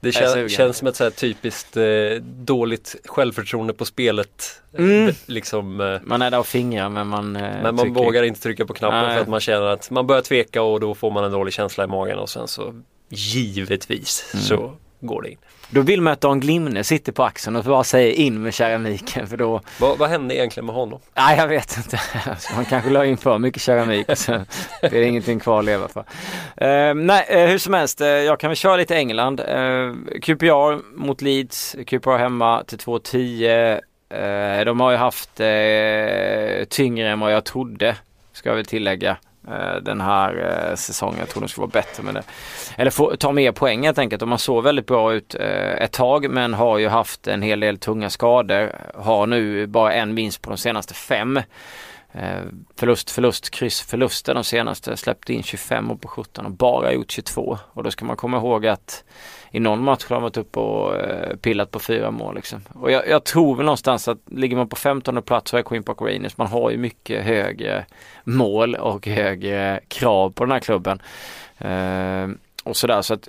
Det 0.00 0.12
kän, 0.12 0.48
känns 0.48 0.76
som 0.76 0.88
ett 0.88 0.96
så 0.96 1.10
typiskt 1.10 1.76
eh, 1.76 1.84
dåligt 2.22 2.96
självförtroende 3.04 3.72
på 3.72 3.84
spelet. 3.84 4.62
Mm. 4.78 5.08
Eh, 5.08 5.14
Liksom, 5.26 5.80
eh, 5.80 6.00
Man 6.04 6.22
är 6.22 6.30
där 6.30 6.38
och 6.38 6.46
fingrar 6.46 6.88
men 6.88 7.06
man... 7.06 7.36
eh, 7.36 7.42
men 7.62 7.74
man 7.74 7.92
vågar 7.92 8.22
inte 8.22 8.40
trycka 8.40 8.66
på 8.66 8.74
knappen 8.74 9.02
Nej. 9.02 9.14
för 9.14 9.22
att 9.22 9.28
man 9.28 9.40
känner 9.40 9.66
att 9.66 9.90
man 9.90 10.06
börjar 10.06 10.22
tveka 10.22 10.62
och 10.62 10.80
då 10.80 10.94
får 10.94 11.10
man 11.10 11.24
en 11.24 11.32
dålig 11.32 11.54
känsla 11.54 11.84
i 11.84 11.86
magen 11.86 12.18
och 12.18 12.28
sen 12.30 12.48
så 12.48 12.74
givetvis 13.08 14.30
Mm. 14.34 14.44
så 14.44 14.72
går 15.00 15.22
det 15.22 15.30
in. 15.30 15.38
Då 15.70 15.80
vill 15.80 16.00
man 16.00 16.12
att 16.12 16.20
Dan 16.20 16.40
Glimne 16.40 16.84
sitter 16.84 17.12
på 17.12 17.24
axeln 17.24 17.56
och 17.56 17.64
bara 17.64 17.84
säger 17.84 18.12
in 18.12 18.42
med 18.42 18.54
keramiken 18.54 19.26
för 19.26 19.36
då... 19.36 19.60
Vad, 19.80 19.98
vad 19.98 20.08
hände 20.08 20.34
egentligen 20.36 20.66
med 20.66 20.74
honom? 20.74 21.00
Nej 21.14 21.38
jag 21.38 21.48
vet 21.48 21.76
inte. 21.76 22.00
Man 22.54 22.64
kanske 22.64 22.90
la 22.90 23.04
in 23.04 23.16
för 23.16 23.38
mycket 23.38 23.62
keramik 23.62 24.08
och 24.08 24.18
sen 24.18 24.46
blir 24.80 24.90
det 24.90 25.06
ingenting 25.06 25.40
kvar 25.40 25.58
att 25.58 25.64
leva 25.64 25.88
för. 25.88 26.00
Eh, 26.56 26.94
nej 26.94 27.26
eh, 27.28 27.46
hur 27.46 27.58
som 27.58 27.74
helst, 27.74 28.00
eh, 28.00 28.06
jag 28.06 28.40
kan 28.40 28.50
väl 28.50 28.56
köra 28.56 28.76
lite 28.76 28.96
England. 28.96 29.40
Uh, 29.40 29.94
QPR 30.22 30.96
mot 30.96 31.22
Leeds, 31.22 31.76
QPR 31.86 32.16
hemma 32.16 32.64
till 32.64 32.78
2-10. 32.78 33.80
Eh, 34.08 34.64
de 34.64 34.80
har 34.80 34.90
ju 34.90 34.96
haft 34.96 35.40
uh, 35.40 36.64
tyngre 36.64 37.10
än 37.10 37.20
vad 37.20 37.32
jag 37.32 37.44
trodde, 37.44 37.96
ska 38.32 38.48
jag 38.48 38.56
väl 38.56 38.66
tillägga. 38.66 39.16
Eh, 39.48 39.76
den 39.82 40.00
här 40.00 40.68
eh, 40.70 40.74
säsongen. 40.76 41.18
Jag 41.18 41.28
tror 41.28 41.40
de 41.40 41.48
skulle 41.48 41.62
vara 41.62 41.82
bättre 41.82 42.02
med 42.02 42.14
det. 42.14 42.22
Eller 42.76 42.90
få, 42.90 43.16
ta 43.16 43.32
mer 43.32 43.52
poäng 43.52 43.84
helt 43.84 43.98
enkelt. 43.98 44.20
De 44.20 44.30
har 44.30 44.38
såg 44.38 44.64
väldigt 44.64 44.86
bra 44.86 45.14
ut 45.14 45.34
eh, 45.34 45.82
ett 45.82 45.92
tag 45.92 46.30
men 46.30 46.54
har 46.54 46.78
ju 46.78 46.88
haft 46.88 47.26
en 47.26 47.42
hel 47.42 47.60
del 47.60 47.78
tunga 47.78 48.10
skador. 48.10 48.72
Har 48.94 49.26
nu 49.26 49.66
bara 49.66 49.92
en 49.92 50.14
vinst 50.14 50.42
på 50.42 50.50
de 50.50 50.58
senaste 50.58 50.94
fem. 50.94 51.40
Eh, 52.16 52.42
förlust, 52.76 53.10
förlust, 53.10 53.50
kryss, 53.50 53.82
förluster 53.82 54.34
de 54.34 54.44
senaste. 54.44 54.96
Släppte 54.96 55.32
in 55.32 55.42
25 55.42 55.90
och 55.90 56.00
på 56.00 56.08
17 56.08 56.46
och 56.46 56.52
bara 56.52 56.92
gjort 56.92 57.10
22. 57.10 57.58
Och 57.72 57.82
då 57.82 57.90
ska 57.90 58.04
man 58.04 58.16
komma 58.16 58.36
ihåg 58.36 58.66
att 58.66 59.04
i 59.50 59.60
någon 59.60 59.84
match 59.84 60.04
har 60.08 60.16
de 60.16 60.22
varit 60.22 60.36
uppe 60.36 60.58
och 60.58 60.96
eh, 60.96 61.36
pillat 61.36 61.70
på 61.70 61.78
fyra 61.78 62.10
mål 62.10 62.34
liksom. 62.34 62.60
Och 62.74 62.90
jag, 62.90 63.08
jag 63.08 63.24
tror 63.24 63.56
väl 63.56 63.66
någonstans 63.66 64.08
att 64.08 64.18
ligger 64.30 64.56
man 64.56 64.68
på 64.68 64.76
15 64.76 65.22
plats 65.22 65.50
så 65.50 65.56
är 65.56 65.62
Queen 65.62 65.82
Park 65.82 66.00
Rangers. 66.00 66.36
Man 66.36 66.46
har 66.46 66.70
ju 66.70 66.76
mycket 66.76 67.24
högre 67.24 67.84
mål 68.24 68.74
och 68.74 69.06
högre 69.06 69.80
krav 69.88 70.30
på 70.30 70.44
den 70.44 70.52
här 70.52 70.60
klubben. 70.60 71.02
Eh, 71.58 72.28
och 72.64 72.76
sådär 72.76 73.02
så 73.02 73.14
att 73.14 73.28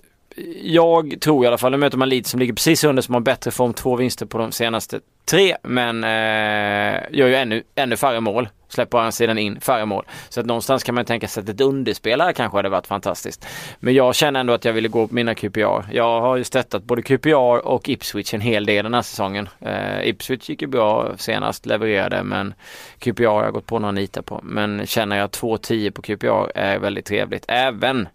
jag 0.62 1.22
tror 1.22 1.44
i 1.44 1.48
alla 1.48 1.58
fall, 1.58 1.72
nu 1.72 1.77
möter 1.77 1.98
man 1.98 2.10
Leeds 2.10 2.29
som 2.29 2.39
ligger 2.39 2.53
precis 2.53 2.84
under 2.84 3.01
som 3.01 3.13
har 3.13 3.22
bättre 3.22 3.51
form, 3.51 3.74
två 3.74 3.96
vinster 3.96 4.25
på 4.25 4.38
de 4.38 4.51
senaste 4.51 5.00
tre 5.25 5.56
men 5.63 6.03
eh, 6.03 7.01
gör 7.12 7.27
ju 7.27 7.36
ännu, 7.36 7.63
ännu 7.75 7.98
färre 7.98 8.20
mål. 8.20 8.50
Släpper 8.69 8.97
han 8.97 9.12
sidan 9.12 9.38
in 9.38 9.62
färre 9.62 9.86
mål. 9.86 10.05
Så 10.29 10.39
att 10.39 10.45
någonstans 10.45 10.83
kan 10.83 10.95
man 10.95 11.05
tänka 11.05 11.27
sig 11.27 11.43
att 11.43 11.50
ett 11.50 11.62
underspel 11.62 12.21
här 12.21 12.31
kanske 12.31 12.57
hade 12.57 12.69
varit 12.69 12.88
fantastiskt. 12.88 13.47
Men 13.79 13.93
jag 13.93 14.15
känner 14.15 14.39
ändå 14.39 14.53
att 14.53 14.65
jag 14.65 14.74
ville 14.74 14.88
gå 14.88 15.07
på 15.07 15.13
mina 15.13 15.36
QPR. 15.36 15.91
Jag 15.91 16.21
har 16.21 16.36
ju 16.36 16.43
stöttat 16.43 16.83
både 16.83 17.01
QPR 17.01 17.67
och 17.67 17.89
Ipswich 17.89 18.33
en 18.33 18.41
hel 18.41 18.65
del 18.65 18.83
den 18.83 18.93
här 18.93 19.01
säsongen. 19.01 19.50
Eh, 19.59 20.07
Ipswich 20.07 20.50
gick 20.50 20.62
ju 20.62 20.67
bra 20.67 21.17
senast, 21.17 21.65
levererade 21.65 22.24
men 22.24 22.53
QPR 23.00 23.25
har 23.25 23.43
jag 23.43 23.53
gått 23.53 23.65
på 23.65 23.79
några 23.79 23.91
nitar 23.91 24.21
på. 24.21 24.39
Men 24.43 24.88
känner 24.88 25.17
jag 25.17 25.29
2-10 25.29 25.91
på 25.91 26.01
QPR 26.01 26.51
är 26.55 26.79
väldigt 26.79 27.05
trevligt. 27.05 27.45
Även, 27.47 28.07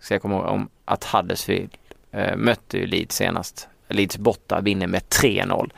ska 0.00 0.14
jag 0.14 0.22
komma 0.22 0.34
ihåg, 0.34 0.46
om 0.46 0.68
att 0.84 1.04
Huddersfield 1.04 1.70
eh, 2.12 2.36
mötte 2.36 2.78
ju 2.78 2.86
Leeds 2.86 3.16
senast. 3.16 3.68
Leeds 3.88 4.18
borta 4.18 4.60
vinner 4.60 4.86
med 4.86 5.02
3-0. 5.02 5.70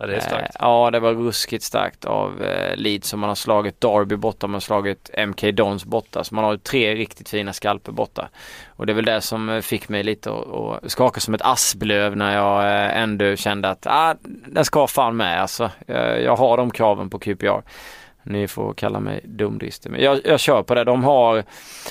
Ja, 0.00 0.06
det 0.06 0.16
är 0.16 0.20
starkt. 0.20 0.54
Eh, 0.54 0.60
ja, 0.60 0.90
det 0.90 1.00
var 1.00 1.12
ruskigt 1.12 1.64
starkt 1.64 2.04
av 2.04 2.42
eh, 2.42 2.76
Leeds 2.76 3.08
som 3.08 3.20
man 3.20 3.28
har 3.28 3.34
slagit 3.34 3.80
Derby 3.80 4.16
borta, 4.16 4.46
man 4.46 4.54
har 4.54 4.60
slagit 4.60 5.10
MK 5.26 5.42
Dons 5.52 5.84
borta. 5.84 6.24
Så 6.24 6.34
man 6.34 6.44
har 6.44 6.56
tre 6.56 6.94
riktigt 6.94 7.28
fina 7.28 7.52
skalper 7.52 7.92
borta. 7.92 8.28
Och 8.68 8.86
det 8.86 8.92
är 8.92 8.94
väl 8.94 9.04
det 9.04 9.20
som 9.20 9.48
eh, 9.48 9.60
fick 9.60 9.88
mig 9.88 10.02
lite 10.02 10.30
att 10.30 10.90
skaka 10.90 11.20
som 11.20 11.34
ett 11.34 11.42
asplöv 11.42 12.16
när 12.16 12.34
jag 12.34 12.62
eh, 12.62 13.02
ändå 13.02 13.36
kände 13.36 13.68
att 13.70 13.86
ah, 13.86 14.14
den 14.46 14.64
ska 14.64 14.86
fan 14.86 15.16
med 15.16 15.42
alltså. 15.42 15.70
Jag, 15.86 16.22
jag 16.22 16.36
har 16.36 16.56
de 16.56 16.70
kraven 16.70 17.10
på 17.10 17.18
QPR. 17.18 17.62
Ni 18.22 18.48
får 18.48 18.74
kalla 18.74 19.00
mig 19.00 19.20
dumdristig. 19.24 19.90
Men 19.90 20.00
jag, 20.00 20.20
jag 20.24 20.40
kör 20.40 20.62
på 20.62 20.74
det. 20.74 20.84
De 20.84 21.04
har, 21.04 21.44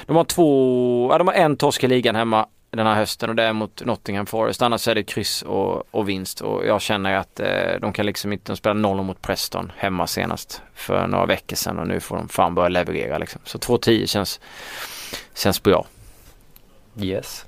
de 0.05 0.15
har 0.15 0.23
två, 0.23 1.09
ja, 1.11 1.17
de 1.17 1.27
har 1.27 1.35
en 1.35 1.57
torsk 1.57 1.83
i 1.83 1.87
ligan 1.87 2.15
hemma 2.15 2.47
den 2.71 2.87
här 2.87 2.95
hösten 2.95 3.29
och 3.29 3.35
det 3.35 3.43
är 3.43 3.53
mot 3.53 3.85
Nottingham 3.85 4.25
Forest. 4.25 4.61
Annars 4.61 4.87
är 4.87 4.95
det 4.95 5.03
kryss 5.03 5.41
och, 5.41 5.95
och 5.95 6.09
vinst 6.09 6.41
och 6.41 6.65
jag 6.65 6.81
känner 6.81 7.13
att 7.13 7.39
eh, 7.39 7.79
de 7.81 7.93
kan 7.93 8.05
liksom 8.05 8.33
inte, 8.33 8.51
de 8.51 8.57
spelade 8.57 8.79
noll 8.79 9.03
mot 9.03 9.21
Preston 9.21 9.71
hemma 9.77 10.07
senast 10.07 10.61
för 10.73 11.07
några 11.07 11.25
veckor 11.25 11.55
sedan 11.55 11.79
och 11.79 11.87
nu 11.87 11.99
får 11.99 12.15
de 12.17 12.29
fan 12.29 12.55
börja 12.55 12.69
leverera 12.69 13.17
liksom. 13.17 13.41
Så 13.43 13.57
2-10 13.57 14.05
känns, 14.05 14.39
känns 15.35 15.63
bra. 15.63 15.85
Yes. 17.01 17.45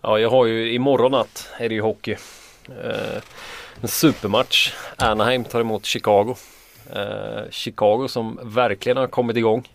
Ja, 0.00 0.18
jag 0.18 0.30
har 0.30 0.46
ju 0.46 0.72
imorgon 0.72 1.12
natt 1.12 1.48
är 1.58 1.68
det 1.68 1.74
ju 1.74 1.80
hockey. 1.80 2.16
Eh, 2.68 3.22
en 3.80 3.88
supermatch. 3.88 4.72
Anaheim 4.96 5.44
tar 5.44 5.60
emot 5.60 5.86
Chicago. 5.86 6.36
Eh, 6.94 7.50
Chicago 7.50 8.08
som 8.08 8.40
verkligen 8.42 8.96
har 8.96 9.06
kommit 9.06 9.36
igång. 9.36 9.68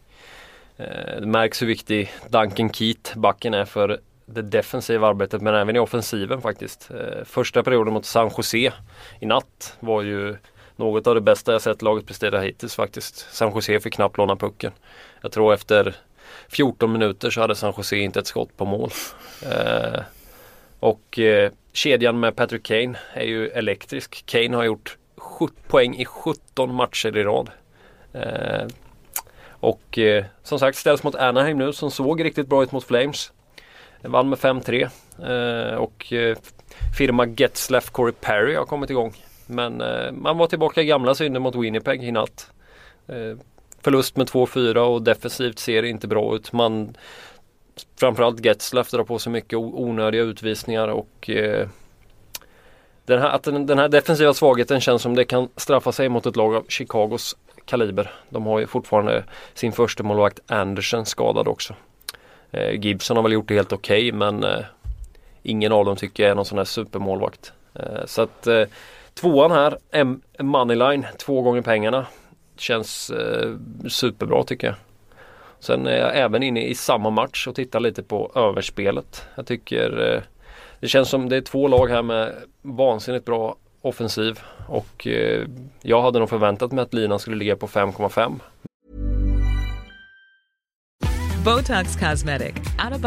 Eh, 0.82 1.22
det 1.22 1.28
märks 1.28 1.62
hur 1.62 1.68
viktig 1.68 2.12
Duncan 2.30 2.74
Keat, 2.74 3.14
backen, 3.16 3.54
är 3.54 3.66
för 3.66 4.00
det 4.26 4.42
defensiva 4.42 5.08
arbetet 5.08 5.42
men 5.42 5.56
även 5.56 5.76
i 5.76 5.80
offensiven 5.80 6.42
faktiskt. 6.42 6.92
Eh, 6.92 7.24
första 7.26 7.64
perioden 7.64 7.94
mot 7.94 8.06
San 8.06 8.32
Jose 8.38 8.74
i 9.20 9.26
natt 9.26 9.78
var 9.80 10.02
ju 10.02 10.38
något 10.76 11.08
av 11.08 11.16
det 11.16 11.22
bästa 11.22 11.52
jag 11.52 11.62
sett 11.62 11.82
laget 11.82 12.06
prestera 12.06 12.42
hittills 12.42 12.76
faktiskt. 12.76 13.34
San 13.34 13.52
Jose 13.56 13.80
fick 13.80 13.94
knappt 13.94 14.18
låna 14.18 14.36
pucken. 14.36 14.72
Jag 15.22 15.32
tror 15.32 15.54
efter 15.54 15.96
14 16.48 16.92
minuter 16.92 17.30
så 17.30 17.42
hade 17.42 17.56
San 17.56 17.74
Jose 17.78 17.98
inte 17.98 18.20
ett 18.20 18.28
skott 18.28 18.58
på 18.58 18.66
mål. 18.66 18.92
Eh, 19.52 20.02
och 20.80 21.20
eh, 21.20 21.52
kedjan 21.74 22.20
med 22.20 22.36
Patrick 22.36 22.64
Kane 22.64 22.98
är 23.14 23.26
ju 23.26 23.50
elektrisk. 23.50 24.26
Kane 24.26 24.56
har 24.56 24.64
gjort 24.64 24.98
7 25.18 25.48
poäng 25.68 25.96
i 25.96 26.06
17 26.06 26.74
matcher 26.76 27.18
i 27.18 27.24
rad. 27.24 27.50
Eh, 28.14 28.68
och 29.62 29.98
eh, 29.98 30.26
som 30.44 30.60
sagt 30.60 30.78
ställs 30.78 31.04
mot 31.04 31.16
Anaheim 31.16 31.58
nu 31.58 31.74
som 31.74 31.92
såg 31.92 32.24
riktigt 32.24 32.48
bra 32.48 32.64
ut 32.64 32.72
mot 32.72 32.84
Flames. 32.84 33.32
Vann 34.02 34.30
med 34.30 34.40
5-3 34.40 34.90
eh, 35.72 35.76
och 35.76 36.14
eh, 36.14 36.38
firma 36.98 37.26
Getzlaff 37.26 37.90
Corey 37.90 38.14
Perry 38.22 38.56
har 38.56 38.66
kommit 38.66 38.90
igång. 38.90 39.14
Men 39.46 39.82
eh, 39.82 40.12
man 40.12 40.38
var 40.38 40.48
tillbaka 40.48 40.82
i 40.82 40.86
gamla 40.86 41.16
synder 41.16 41.40
mot 41.40 41.56
Winnipeg 41.56 42.04
i 42.04 42.12
natt. 42.12 42.52
Eh, 43.08 43.38
förlust 43.82 44.16
med 44.16 44.28
2-4 44.28 44.78
och 44.78 45.02
defensivt 45.02 45.60
ser 45.60 45.82
det 45.82 45.90
inte 45.90 46.08
bra 46.08 46.36
ut. 46.36 46.54
Man 46.54 46.96
Framförallt 48.00 48.46
Getzlaff 48.46 48.92
drar 48.92 49.04
på 49.04 49.20
sig 49.20 49.32
mycket 49.32 49.58
onödiga 49.58 50.22
utvisningar 50.22 50.88
och 50.88 51.30
eh, 51.30 51.68
den, 53.06 53.22
här, 53.22 53.30
att 53.30 53.44
den, 53.44 53.66
den, 53.66 53.78
här 53.78 53.90
defensiva 53.90 54.34
svagheten 54.34 54.82
känns 54.82 55.02
som 55.02 55.16
det 55.16 55.26
kan 55.26 55.50
straffa 55.56 55.92
sig 55.92 56.10
mot 56.10 56.26
ett 56.26 56.36
lag 56.36 56.56
av 56.56 56.66
Chicagos 56.68 57.38
kaliber. 57.72 58.12
De 58.30 58.46
har 58.46 58.60
ju 58.60 58.68
fortfarande 58.68 59.24
sin 59.54 59.72
första 59.72 60.04
målvakt 60.04 60.40
Anderson 60.48 61.06
skadad 61.06 61.48
också. 61.48 61.76
Eh, 62.52 62.72
Gibson 62.72 63.18
har 63.18 63.24
väl 63.24 63.32
gjort 63.32 63.48
det 63.48 63.54
helt 63.54 63.74
okej 63.74 64.08
okay, 64.08 64.18
men 64.18 64.44
eh, 64.44 64.66
ingen 65.44 65.72
av 65.72 65.86
dem 65.86 65.96
tycker 65.96 66.24
jag 66.24 66.32
är 66.32 66.36
någon 66.36 66.46
sån 66.46 66.58
här 66.58 66.66
supermålvakt. 66.66 67.54
Eh, 67.74 68.06
så 68.06 68.22
att 68.22 68.48
eh, 68.48 68.64
tvåan 69.14 69.52
här, 69.52 69.78
M 69.92 70.22
Moneyline, 70.40 71.06
två 71.18 71.42
gånger 71.42 71.62
pengarna. 71.62 72.06
Känns 72.58 73.10
eh, 73.10 73.50
superbra 73.90 74.44
tycker 74.44 74.68
jag. 74.68 74.76
Sen 75.60 75.88
är 75.88 75.98
jag 75.98 76.18
även 76.18 76.44
inne 76.44 76.66
i 76.66 76.76
samma 76.76 77.10
match 77.10 77.48
och 77.48 77.56
tittar 77.56 77.80
lite 77.80 78.04
på 78.04 78.32
överspelet. 78.36 79.26
Jag 79.36 79.46
tycker 79.46 80.14
eh, 80.14 80.22
det 80.80 80.88
känns 80.88 81.10
som 81.10 81.30
det 81.30 81.38
är 81.38 81.42
två 81.42 81.68
lag 81.68 81.88
här 81.90 82.02
med 82.02 82.34
vansinnigt 82.62 83.26
bra 83.26 83.56
offensiv 83.82 84.40
och 84.68 85.08
eh, 85.08 85.48
jag 85.82 86.02
hade 86.02 86.20
nog 86.20 86.30
förväntat 86.30 86.72
mig 86.72 86.82
att 86.82 86.94
linan 86.94 87.20
skulle 87.20 87.36
ligga 87.36 87.56
på 87.56 87.68
5,5. 87.68 88.40
Botox 91.44 91.96
Cosmetic, 91.96 92.54
out 92.78 93.02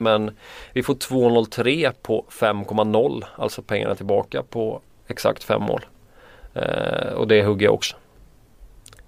Men 0.00 0.36
vi 0.72 0.82
får 0.82 0.94
2,03 0.94 1.92
på 2.02 2.24
5,0, 2.30 3.24
alltså 3.36 3.62
pengarna 3.62 3.94
tillbaka 3.94 4.42
på 4.42 4.80
exakt 5.06 5.44
fem 5.44 5.62
mål. 5.62 5.84
Eh, 6.54 7.12
och 7.12 7.28
det 7.28 7.44
hugger 7.44 7.66
jag 7.66 7.74
också. 7.74 7.96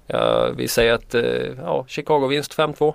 Ja, 0.07 0.50
vi 0.57 0.69
säger 0.69 0.93
att 0.93 1.15
eh, 1.15 1.23
ja, 1.59 1.85
Chicago 1.88 2.26
vinst 2.26 2.59
5-2. 2.59 2.95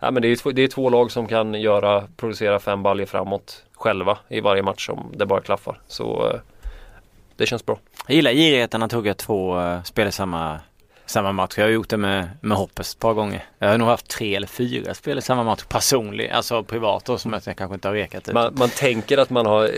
Ja, 0.00 0.10
men 0.10 0.22
det, 0.22 0.28
är, 0.28 0.36
två, 0.36 0.50
det 0.50 0.62
är 0.62 0.68
två 0.68 0.90
lag 0.90 1.10
som 1.10 1.26
kan 1.26 1.54
göra, 1.54 2.08
producera 2.16 2.58
fem 2.58 2.82
baljer 2.82 3.06
framåt 3.06 3.64
själva 3.72 4.18
i 4.28 4.40
varje 4.40 4.62
match 4.62 4.88
om 4.88 5.12
det 5.16 5.26
bara 5.26 5.40
klaffar. 5.40 5.80
Så 5.86 6.26
eh, 6.26 6.40
det 7.38 7.46
känns 7.46 7.66
bra. 7.66 7.78
Jag 8.06 8.14
gillar 8.16 8.32
girigheten 8.32 8.82
att 8.82 8.92
hugga 8.92 9.14
två 9.14 9.58
uh, 9.58 9.82
spel 9.82 10.08
i 10.08 10.12
samma 10.12 10.60
samma 11.10 11.32
match. 11.32 11.54
Jag 11.56 11.64
har 11.64 11.70
gjort 11.70 11.88
det 11.88 11.96
med, 11.96 12.28
med 12.40 12.56
Hoppes 12.56 12.94
ett 12.94 13.00
par 13.00 13.14
gånger. 13.14 13.44
Jag 13.58 13.68
har 13.68 13.78
nog 13.78 13.88
haft 13.88 14.08
tre 14.08 14.34
eller 14.34 14.46
fyra 14.46 14.94
spel 14.94 15.18
i 15.18 15.22
samma 15.22 15.42
match 15.44 15.64
personligen, 15.68 16.36
alltså 16.36 16.62
privat 16.62 17.04
då 17.04 17.18
som 17.18 17.32
jag 17.32 17.56
kanske 17.56 17.74
inte 17.74 17.88
har 17.88 17.94
rekat 17.94 18.28
ut. 18.28 18.34
Man, 18.34 18.54
man 18.56 18.68
tänker 18.68 19.18
att 19.18 19.30
man 19.30 19.46
har 19.46 19.64
eh, 19.64 19.70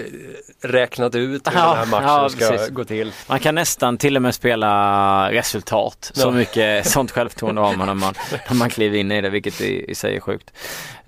räknat 0.69 1.15
ut 1.15 1.47
hur 1.47 1.59
ja, 1.59 1.69
den 1.69 1.79
här 1.79 1.87
matchen 1.87 2.09
ja, 2.09 2.29
ska 2.29 2.49
precis. 2.49 2.69
gå 2.69 2.85
till. 2.85 3.13
Man 3.29 3.41
kan 3.41 3.55
nästan 3.55 3.99
till 3.99 4.17
och 4.17 4.23
med 4.23 4.35
spela 4.35 5.33
resultat. 5.33 6.11
Så 6.15 6.29
ja. 6.29 6.31
mycket 6.31 6.87
sånt 6.91 7.11
självförtroende 7.11 7.61
har 7.61 7.77
man 7.77 7.87
när, 7.87 7.95
man 7.95 8.15
när 8.49 8.57
man 8.57 8.71
kliver 8.71 8.99
in 8.99 9.13
i 9.13 9.21
det, 9.21 9.31
vilket 9.31 9.61
i, 9.61 9.91
i 9.91 9.95
sig 9.95 10.17
är 10.17 10.21
sjukt. 10.21 10.53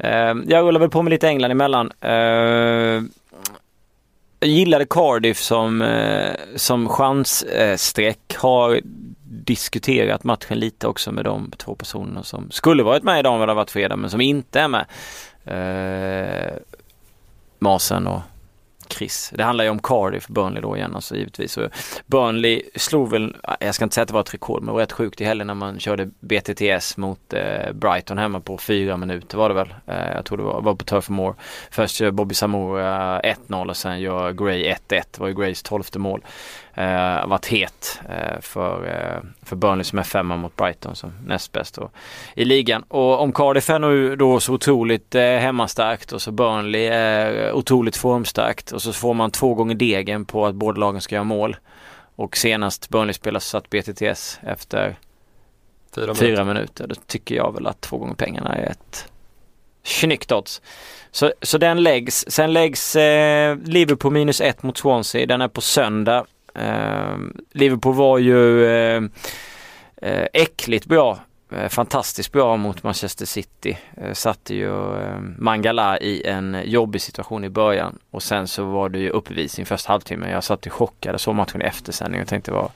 Uh, 0.05 0.11
jag 0.47 0.65
rullar 0.67 0.81
väl 0.81 0.91
på 0.91 1.03
med 1.03 1.11
lite 1.11 1.29
England 1.29 1.51
emellan. 1.51 1.93
Uh, 2.05 3.03
jag 4.43 4.51
gillade 4.51 4.87
Cardiff 4.87 5.39
som, 5.39 5.83
eh, 5.83 6.35
som 6.57 6.89
chansstreck. 6.89 8.35
har 8.37 8.81
diskuterat 9.25 10.25
matchen 10.25 10.59
lite 10.59 10.87
också 10.87 11.13
med 11.13 11.25
de 11.25 11.51
två 11.57 11.75
personerna 11.75 12.23
som 12.23 12.51
skulle 12.51 12.83
varit 12.83 13.03
med 13.03 13.19
idag 13.19 13.33
om 13.33 13.39
det 13.39 13.43
hade 13.43 13.55
varit 13.55 13.71
fredag 13.71 13.97
men 13.97 14.11
som 14.11 14.21
inte 14.21 14.61
är 14.61 14.69
med. 14.69 14.87
Eh, 15.45 16.53
Masen 17.59 18.07
och 18.07 18.21
Chris. 18.93 19.33
Det 19.35 19.43
handlar 19.43 19.65
ju 19.65 19.71
om 19.71 19.79
Cardiff, 19.79 20.29
Burnley 20.29 20.63
då 20.63 20.77
igen 20.77 20.95
alltså 20.95 21.17
givetvis. 21.17 21.57
Och 21.57 21.71
Burnley 22.07 22.63
slog 22.75 23.11
väl, 23.11 23.37
jag 23.61 23.75
ska 23.75 23.85
inte 23.85 23.95
säga 23.95 24.03
att 24.03 24.09
det 24.09 24.15
var 24.15 24.21
ett 24.21 24.35
rekord, 24.35 24.61
men 24.61 24.67
det 24.67 24.73
var 24.73 24.81
rätt 24.81 24.93
sjukt 24.93 25.21
i 25.21 25.25
helgen 25.25 25.47
när 25.47 25.55
man 25.55 25.79
körde 25.79 26.11
BTTS 26.21 26.97
mot 26.97 27.33
eh, 27.33 27.73
Brighton 27.73 28.19
hemma 28.19 28.41
på 28.41 28.59
fyra 28.59 28.97
minuter 28.97 29.39
var 29.39 29.49
det 29.49 29.55
väl. 29.55 29.75
Eh, 29.87 30.13
jag 30.15 30.25
tror 30.25 30.39
det 30.39 30.45
var, 30.45 30.61
var 30.61 30.75
på 30.75 30.85
Turf 30.85 31.09
Moor. 31.09 31.35
Först 31.71 32.01
gör 32.01 32.11
Bobby 32.11 32.35
Samora 32.35 33.21
1-0 33.21 33.69
och 33.69 33.77
sen 33.77 34.01
gör 34.01 34.33
Gray 34.33 34.65
1-1. 34.65 34.77
Det 34.89 35.19
var 35.19 35.29
ju 35.29 35.35
Grays 35.35 35.63
tolfte 35.63 35.99
mål 35.99 36.25
eh, 36.75 37.27
varit 37.27 37.47
het 37.47 38.01
eh, 38.09 38.41
för, 38.41 38.87
eh, 38.87 39.47
för 39.47 39.57
Burnley 39.57 39.85
som 39.85 39.99
är 39.99 40.03
femma 40.03 40.37
mot 40.37 40.57
Brighton 40.57 40.97
som 40.97 41.13
näst 41.27 41.53
bäst 41.53 41.79
i 42.35 42.45
ligan. 42.45 42.83
Och 42.89 43.21
om 43.21 43.33
Cardiff 43.33 43.71
är 43.71 43.79
nu 43.79 44.17
då 44.17 44.41
så 44.41 44.53
otroligt 44.53 45.15
eh, 45.15 45.23
hemmastarkt 45.23 46.13
och 46.13 46.23
så 46.23 46.33
Burnley 46.33 46.87
är 46.87 47.53
otroligt 47.53 47.97
formstarkt 47.97 48.73
och 48.73 48.83
så 48.83 48.93
får 48.93 49.15
man 49.15 49.31
två 49.31 49.55
gånger 49.55 49.75
degen 49.75 50.25
på 50.25 50.47
att 50.47 50.55
båda 50.55 50.81
lagen 50.81 51.01
ska 51.01 51.15
göra 51.15 51.25
mål. 51.25 51.57
Och 52.17 52.37
senast 52.37 52.89
Burnley 52.89 53.13
spelade 53.13 53.41
satt 53.41 53.71
BTTS 53.71 54.41
efter 54.43 54.97
fyra 55.95 56.07
minuter. 56.07 56.27
fyra 56.27 56.45
minuter. 56.45 56.87
Då 56.87 56.95
tycker 57.07 57.35
jag 57.35 57.55
väl 57.55 57.67
att 57.67 57.81
två 57.81 57.99
gånger 57.99 58.15
pengarna 58.15 58.55
är 58.55 58.71
ett 58.71 59.09
snyggt 59.83 60.33
odds. 60.33 60.63
Så, 61.11 61.33
så 61.43 61.59
den 61.59 61.83
läggs. 61.83 62.25
Sen 62.29 62.53
läggs 62.53 62.97
eh, 62.97 63.57
Liverpool 63.65 64.13
minus 64.13 64.41
ett 64.41 64.63
mot 64.63 64.79
Swansea. 64.79 65.27
Den 65.27 65.41
är 65.41 65.49
på 65.49 65.61
söndag. 65.61 66.27
Eh, 66.55 67.17
Liverpool 67.51 67.95
var 67.95 68.19
ju 68.19 68.67
eh, 68.67 69.03
eh, 69.97 70.27
äckligt 70.33 70.87
bra. 70.87 71.19
Eh, 71.53 71.69
fantastiskt 71.69 72.33
bra 72.33 72.57
mot 72.57 72.83
Manchester 72.83 73.27
City. 73.27 73.79
Eh, 73.97 74.13
satte 74.13 74.55
ju 74.55 74.97
eh, 75.01 75.19
Mangala 75.39 75.99
i 75.99 76.27
en 76.27 76.57
jobbig 76.65 77.01
situation 77.01 77.45
i 77.45 77.49
början 77.49 77.99
och 78.11 78.23
sen 78.23 78.49
så 78.49 78.65
var 78.65 78.89
det 78.89 78.99
ju 78.99 79.11
uppvisning 79.11 79.67
första 79.67 79.93
halvtimmen. 79.93 80.31
Jag 80.31 80.45
satt 80.45 80.67
ju 80.67 80.71
chockad 80.71 81.15
och 81.15 81.21
såg 81.21 81.35
matchen 81.35 81.63
i 81.63 81.65
eftersändning 81.65 82.23
och 82.23 82.29
tänkte 82.29 82.53
vad, 82.53 82.71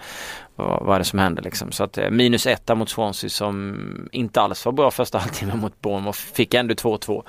vad, 0.56 0.82
vad 0.82 0.94
är 0.94 0.98
det 0.98 1.04
som 1.04 1.18
händer 1.18 1.42
liksom. 1.42 1.72
Så 1.72 1.84
att 1.84 1.98
eh, 1.98 2.10
minus 2.10 2.46
etta 2.46 2.74
mot 2.74 2.88
Swansea 2.88 3.30
som 3.30 4.08
inte 4.12 4.40
alls 4.40 4.64
var 4.64 4.72
bra 4.72 4.90
första 4.90 5.18
halvtimmen 5.26 5.58
mot 5.58 5.80
Bournemouth. 5.80 6.18
Fick 6.18 6.54
ändå 6.54 6.74
2-2. 6.74 7.22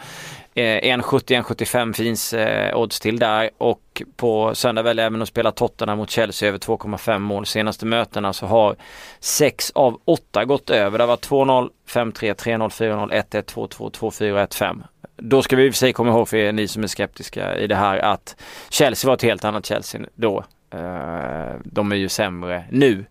1,70-1,75 0.55 1.87
eh, 1.87 1.93
finns 1.93 2.33
eh, 2.33 2.77
odds 2.77 2.99
till 2.99 3.19
där 3.19 3.49
och 3.57 4.03
på 4.15 4.55
söndag 4.55 4.81
väljer 4.81 5.03
jag 5.03 5.09
även 5.11 5.21
att 5.21 5.27
spela 5.27 5.51
Tottenham 5.51 5.97
mot 5.97 6.09
Chelsea 6.09 6.49
över 6.49 6.59
2,5 6.59 7.19
mål. 7.19 7.45
Senaste 7.45 7.85
mötena 7.85 8.33
så 8.33 8.45
har 8.45 8.75
6 9.19 9.71
av 9.75 9.99
8 10.05 10.45
gått 10.45 10.69
över. 10.69 10.97
Det 10.99 11.05
var 11.05 11.17
2-0, 11.17 11.69
5-3, 11.89 12.33
3-0, 12.35 12.69
4-0, 12.69 13.23
1-1, 13.29 13.43
2-2, 13.43 13.91
2-4, 13.91 14.47
1-5. 14.47 14.83
Då 15.15 15.41
ska 15.41 15.55
vi 15.55 15.65
i 15.65 15.69
och 15.69 15.73
för 15.73 15.77
sig 15.77 15.93
komma 15.93 16.09
ihåg 16.09 16.29
för 16.29 16.37
er, 16.37 16.51
ni 16.51 16.67
som 16.67 16.83
är 16.83 16.87
skeptiska 16.87 17.57
i 17.57 17.67
det 17.67 17.75
här 17.75 17.97
att 17.97 18.35
Chelsea 18.69 19.07
var 19.07 19.15
ett 19.15 19.21
helt 19.21 19.45
annat 19.45 19.65
Chelsea 19.65 20.01
då. 20.15 20.43
Eh, 20.73 21.55
de 21.63 21.91
är 21.91 21.95
ju 21.95 22.09
sämre 22.09 22.63
nu. 22.71 23.05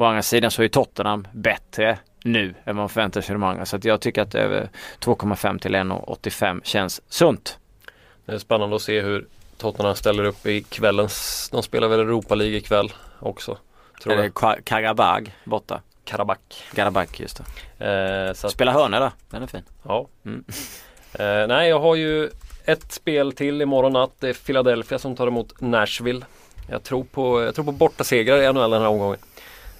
Å 0.00 0.04
andra 0.04 0.22
sidan 0.22 0.50
så 0.50 0.62
är 0.62 0.68
Tottenham 0.68 1.26
bättre 1.32 1.98
nu 2.24 2.46
än 2.48 2.54
vad 2.64 2.76
man 2.76 2.88
förväntar 2.88 3.20
sig 3.20 3.32
de 3.32 3.42
andra. 3.42 3.66
Så 3.66 3.78
jag 3.82 4.00
tycker 4.00 4.22
att 4.22 4.34
över 4.34 4.68
2,5 5.00 5.58
till 5.58 5.74
1,85 5.74 6.60
känns 6.64 7.02
sunt. 7.08 7.58
Det 8.26 8.32
är 8.32 8.38
spännande 8.38 8.76
att 8.76 8.82
se 8.82 9.00
hur 9.00 9.26
Tottenham 9.56 9.94
ställer 9.94 10.24
upp 10.24 10.46
i 10.46 10.62
kvällens, 10.62 11.48
de 11.52 11.62
spelar 11.62 11.88
väl 11.88 12.00
Europa 12.00 12.34
League 12.34 12.56
ikväll 12.56 12.92
också. 13.18 13.58
Tror 14.02 14.16
det 14.16 14.30
Karabag 14.64 15.34
borta? 15.44 15.80
Karabak. 16.04 16.64
Karabak, 16.74 17.20
just 17.20 17.42
det. 17.78 17.86
Eh, 17.86 18.30
att... 18.30 18.52
Spela 18.52 18.72
hörna 18.72 19.00
då, 19.00 19.10
den 19.30 19.42
är 19.42 19.46
fin. 19.46 19.64
Ja. 19.82 20.08
Mm. 20.24 20.44
Eh, 21.12 21.48
nej, 21.48 21.68
jag 21.68 21.80
har 21.80 21.94
ju 21.94 22.30
ett 22.64 22.92
spel 22.92 23.32
till 23.32 23.62
imorgon 23.62 23.92
natt. 23.92 24.12
Det 24.18 24.28
är 24.28 24.34
Philadelphia 24.34 24.98
som 24.98 25.16
tar 25.16 25.26
emot 25.26 25.60
Nashville. 25.60 26.26
Jag 26.70 26.82
tror 26.82 27.04
på, 27.04 27.42
jag 27.42 27.54
tror 27.54 27.64
på 27.64 27.72
bortasegrar 27.72 28.42
i 28.42 28.52
NHL 28.52 28.70
den 28.70 28.82
här 28.82 28.88
omgången. 28.88 29.18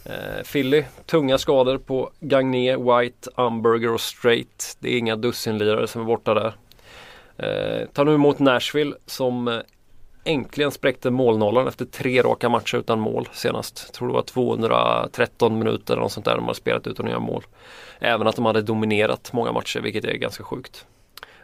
Eh, 0.04 0.42
Philly, 0.52 0.84
tunga 1.06 1.38
skador 1.38 1.78
på 1.78 2.10
Gagné, 2.20 2.76
White, 2.76 3.30
Umberger 3.36 3.92
och 3.94 4.00
Straight. 4.00 4.76
Det 4.80 4.94
är 4.94 4.98
inga 4.98 5.16
dussinlirare 5.16 5.86
som 5.86 6.02
är 6.02 6.06
borta 6.06 6.34
där. 6.34 6.54
Eh, 7.36 7.86
tar 7.86 8.04
nu 8.04 8.14
emot 8.14 8.38
Nashville 8.38 8.96
som 9.06 9.48
eh, 9.48 9.60
äntligen 10.24 10.70
spräckte 10.70 11.10
målnollan 11.10 11.68
efter 11.68 11.84
tre 11.84 12.22
raka 12.22 12.48
matcher 12.48 12.76
utan 12.76 13.00
mål 13.00 13.28
senast. 13.32 13.82
Jag 13.86 13.94
tror 13.94 14.08
det 14.08 14.14
var 14.14 14.22
213 14.22 15.58
minuter 15.58 15.94
eller 15.94 16.02
något 16.02 16.12
sånt 16.12 16.26
där 16.26 16.36
de 16.36 16.46
har 16.46 16.54
spelat 16.54 16.86
utan 16.86 17.06
att 17.06 17.10
göra 17.10 17.20
mål. 17.20 17.44
Även 17.98 18.26
att 18.26 18.36
de 18.36 18.44
hade 18.44 18.62
dominerat 18.62 19.32
många 19.32 19.52
matcher 19.52 19.80
vilket 19.80 20.04
är 20.04 20.14
ganska 20.14 20.44
sjukt. 20.44 20.86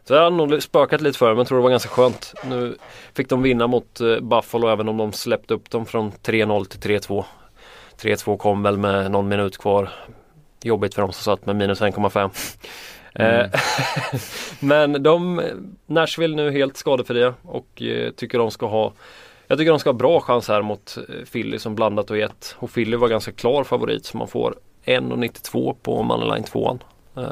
Så 0.05 0.15
det 0.15 0.21
har 0.21 0.31
nog 0.31 0.63
spökat 0.63 1.01
lite 1.01 1.19
för 1.19 1.27
dem, 1.27 1.35
men 1.35 1.39
jag 1.39 1.49
tror 1.49 1.59
det 1.59 1.63
var 1.63 1.71
ganska 1.71 1.89
skönt. 1.89 2.35
Nu 2.45 2.77
fick 3.15 3.29
de 3.29 3.43
vinna 3.43 3.67
mot 3.67 4.01
eh, 4.01 4.21
Buffalo 4.21 4.69
även 4.69 4.89
om 4.89 4.97
de 4.97 5.13
släppte 5.13 5.55
upp 5.55 5.71
dem 5.71 5.87
från 5.87 6.13
3-0 6.13 6.65
till 6.65 6.99
3-2. 6.99 7.25
3-2 8.01 8.37
kom 8.37 8.63
väl 8.63 8.77
med 8.77 9.11
någon 9.11 9.29
minut 9.29 9.59
kvar. 9.59 9.91
Jobbigt 10.63 10.95
för 10.95 11.03
dem 11.03 11.13
som 11.13 11.23
satt 11.23 11.47
med 11.47 11.57
minus 11.57 11.81
1,5. 11.81 12.31
Mm. 13.15 13.41
Eh, 13.41 13.61
men 14.61 15.03
de, 15.03 15.43
Nashville 15.87 16.37
nu 16.37 16.51
helt 16.51 16.77
skadefria 16.77 17.35
och 17.43 17.83
eh, 17.83 18.11
tycker 18.11 18.39
de 18.39 18.51
ska 18.51 18.67
ha 18.67 18.93
jag 19.47 19.59
tycker 19.59 19.71
de 19.71 19.79
ska 19.79 19.89
ha 19.91 19.95
bra 19.95 20.21
chans 20.21 20.49
här 20.49 20.63
mot 20.63 20.99
Philly 21.33 21.59
som 21.59 21.75
blandat 21.75 22.11
och 22.11 22.19
gett. 22.19 22.57
Och 22.59 22.73
Philly 22.73 22.97
var 22.97 23.09
ganska 23.09 23.33
klar 23.33 23.65
favorit 23.65 24.07
så 24.07 24.17
man 24.17 24.29
får 24.29 24.55
1,92 24.85 25.75
på 25.83 26.03
Moneyline 26.03 26.45
2 26.45 26.79
eh, 27.17 27.23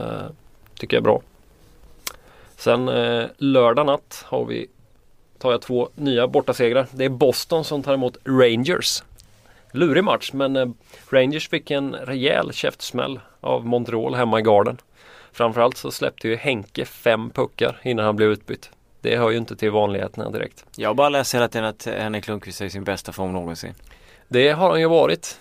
Tycker 0.78 0.96
jag 0.96 1.00
är 1.00 1.04
bra. 1.04 1.22
Sen 2.56 2.88
eh, 2.88 3.24
lördag 3.38 3.86
natt 3.86 4.24
har 4.26 4.44
vi 4.44 4.66
tar 5.38 5.50
jag 5.50 5.62
två 5.62 5.88
nya 5.94 6.28
bortasegrar. 6.28 6.86
Det 6.90 7.04
är 7.04 7.08
Boston 7.08 7.64
som 7.64 7.82
tar 7.82 7.94
emot 7.94 8.16
Rangers. 8.24 9.02
Lurig 9.74 10.04
match 10.04 10.32
men 10.32 10.56
eh, 10.56 10.68
Rangers 11.10 11.48
fick 11.48 11.70
en 11.70 11.94
rejäl 11.94 12.52
käftsmäll 12.52 13.20
av 13.40 13.66
Montreal 13.66 14.14
hemma 14.14 14.38
i 14.38 14.42
garden. 14.42 14.78
Framförallt 15.32 15.76
så 15.76 15.90
släppte 15.90 16.28
ju 16.28 16.36
Henke 16.36 16.84
fem 16.84 17.30
puckar 17.30 17.80
innan 17.82 18.04
han 18.04 18.16
blev 18.16 18.28
utbytt. 18.28 18.70
Det 19.00 19.16
hör 19.16 19.30
ju 19.30 19.36
inte 19.36 19.56
till 19.56 19.70
vanligheterna 19.70 20.30
direkt. 20.30 20.64
Jag 20.76 20.96
bara 20.96 21.08
läser 21.08 21.38
hela 21.38 21.48
tiden 21.48 21.68
att 21.68 21.86
Henrik 21.86 22.28
Lundqvist 22.28 22.60
är 22.60 22.64
i 22.64 22.70
sin 22.70 22.84
bästa 22.84 23.12
form 23.12 23.32
någonsin. 23.32 23.74
Det 24.28 24.50
har 24.50 24.70
han 24.70 24.80
ju 24.80 24.88
varit. 24.88 25.38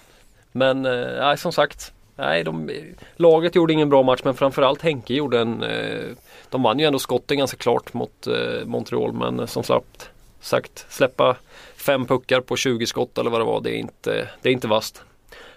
Men 0.52 0.86
eh, 0.86 1.36
som 1.36 1.52
sagt 1.52 1.94
Nej, 2.16 2.44
de, 2.44 2.70
laget 3.16 3.56
gjorde 3.56 3.74
ingen 3.74 3.90
bra 3.90 4.04
match 4.04 4.22
men 4.24 4.34
framförallt 4.34 4.82
Henke 4.82 5.14
gjorde 5.14 5.40
en 5.40 5.64
eh, 5.64 6.10
De 6.50 6.64
vann 6.64 6.80
ju 6.80 6.86
ändå 6.86 7.00
skotten 7.00 7.38
ganska 7.38 7.58
klart 7.58 7.94
mot 7.94 8.28
eh, 8.28 8.66
Montreal 8.66 9.14
men 9.14 9.40
eh, 9.40 9.46
som 9.46 9.64
sagt, 9.64 10.10
sagt 10.40 10.86
släppa 10.90 11.36
fem 11.84 12.06
puckar 12.06 12.42
på 12.42 12.56
20 12.56 12.86
skott 12.86 13.18
eller 13.18 13.30
vad 13.30 13.42
det 13.42 13.46
var 13.46 13.62
det 13.62 13.72
är 13.72 13.78
inte, 13.78 14.30
det 14.42 14.50
är 14.50 14.54
inte 14.54 14.68
vast. 14.68 15.04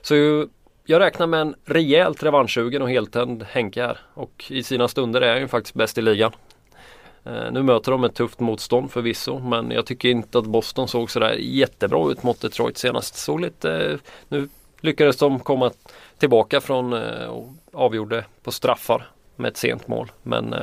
Så 0.01 0.47
jag 0.85 1.01
räknar 1.01 1.27
med 1.27 1.41
en 1.41 1.55
rejält 1.65 2.23
revanschsugen 2.23 2.83
och 2.83 2.91
heltänd 2.91 3.43
Henke 3.43 3.83
här 3.83 3.99
och 4.15 4.45
i 4.49 4.63
sina 4.63 4.89
stunder 4.89 5.21
är 5.21 5.33
han 5.33 5.41
ju 5.41 5.49
faktiskt 5.49 5.75
bäst 5.75 5.99
i 5.99 6.03
ligan. 6.03 6.33
Eh, 7.25 7.53
nu 7.53 7.63
möter 7.63 7.93
de 7.93 8.05
ett 8.05 8.15
tufft 8.15 8.41
motstånd 8.41 8.91
förvisso 8.91 9.39
men 9.39 9.71
jag 9.71 9.87
tycker 9.87 10.09
inte 10.09 10.39
att 10.39 10.47
Boston 10.47 10.89
såg 10.89 11.11
sådär 11.11 11.37
jättebra 11.41 12.11
ut 12.11 12.23
mot 12.23 12.41
Detroit 12.41 12.79
senast. 12.79 13.17
Såg 13.17 13.41
lite, 13.41 13.73
eh, 13.73 13.99
nu 14.29 14.49
lyckades 14.81 15.17
de 15.17 15.41
komma 15.41 15.71
tillbaka 16.19 16.61
från 16.61 16.93
eh, 16.93 17.27
och 17.27 17.49
avgjorde 17.73 18.25
på 18.43 18.53
straffar 18.53 19.11
med 19.37 19.49
ett 19.49 19.57
sent 19.57 19.89
mål. 19.89 20.13
Men 20.23 20.55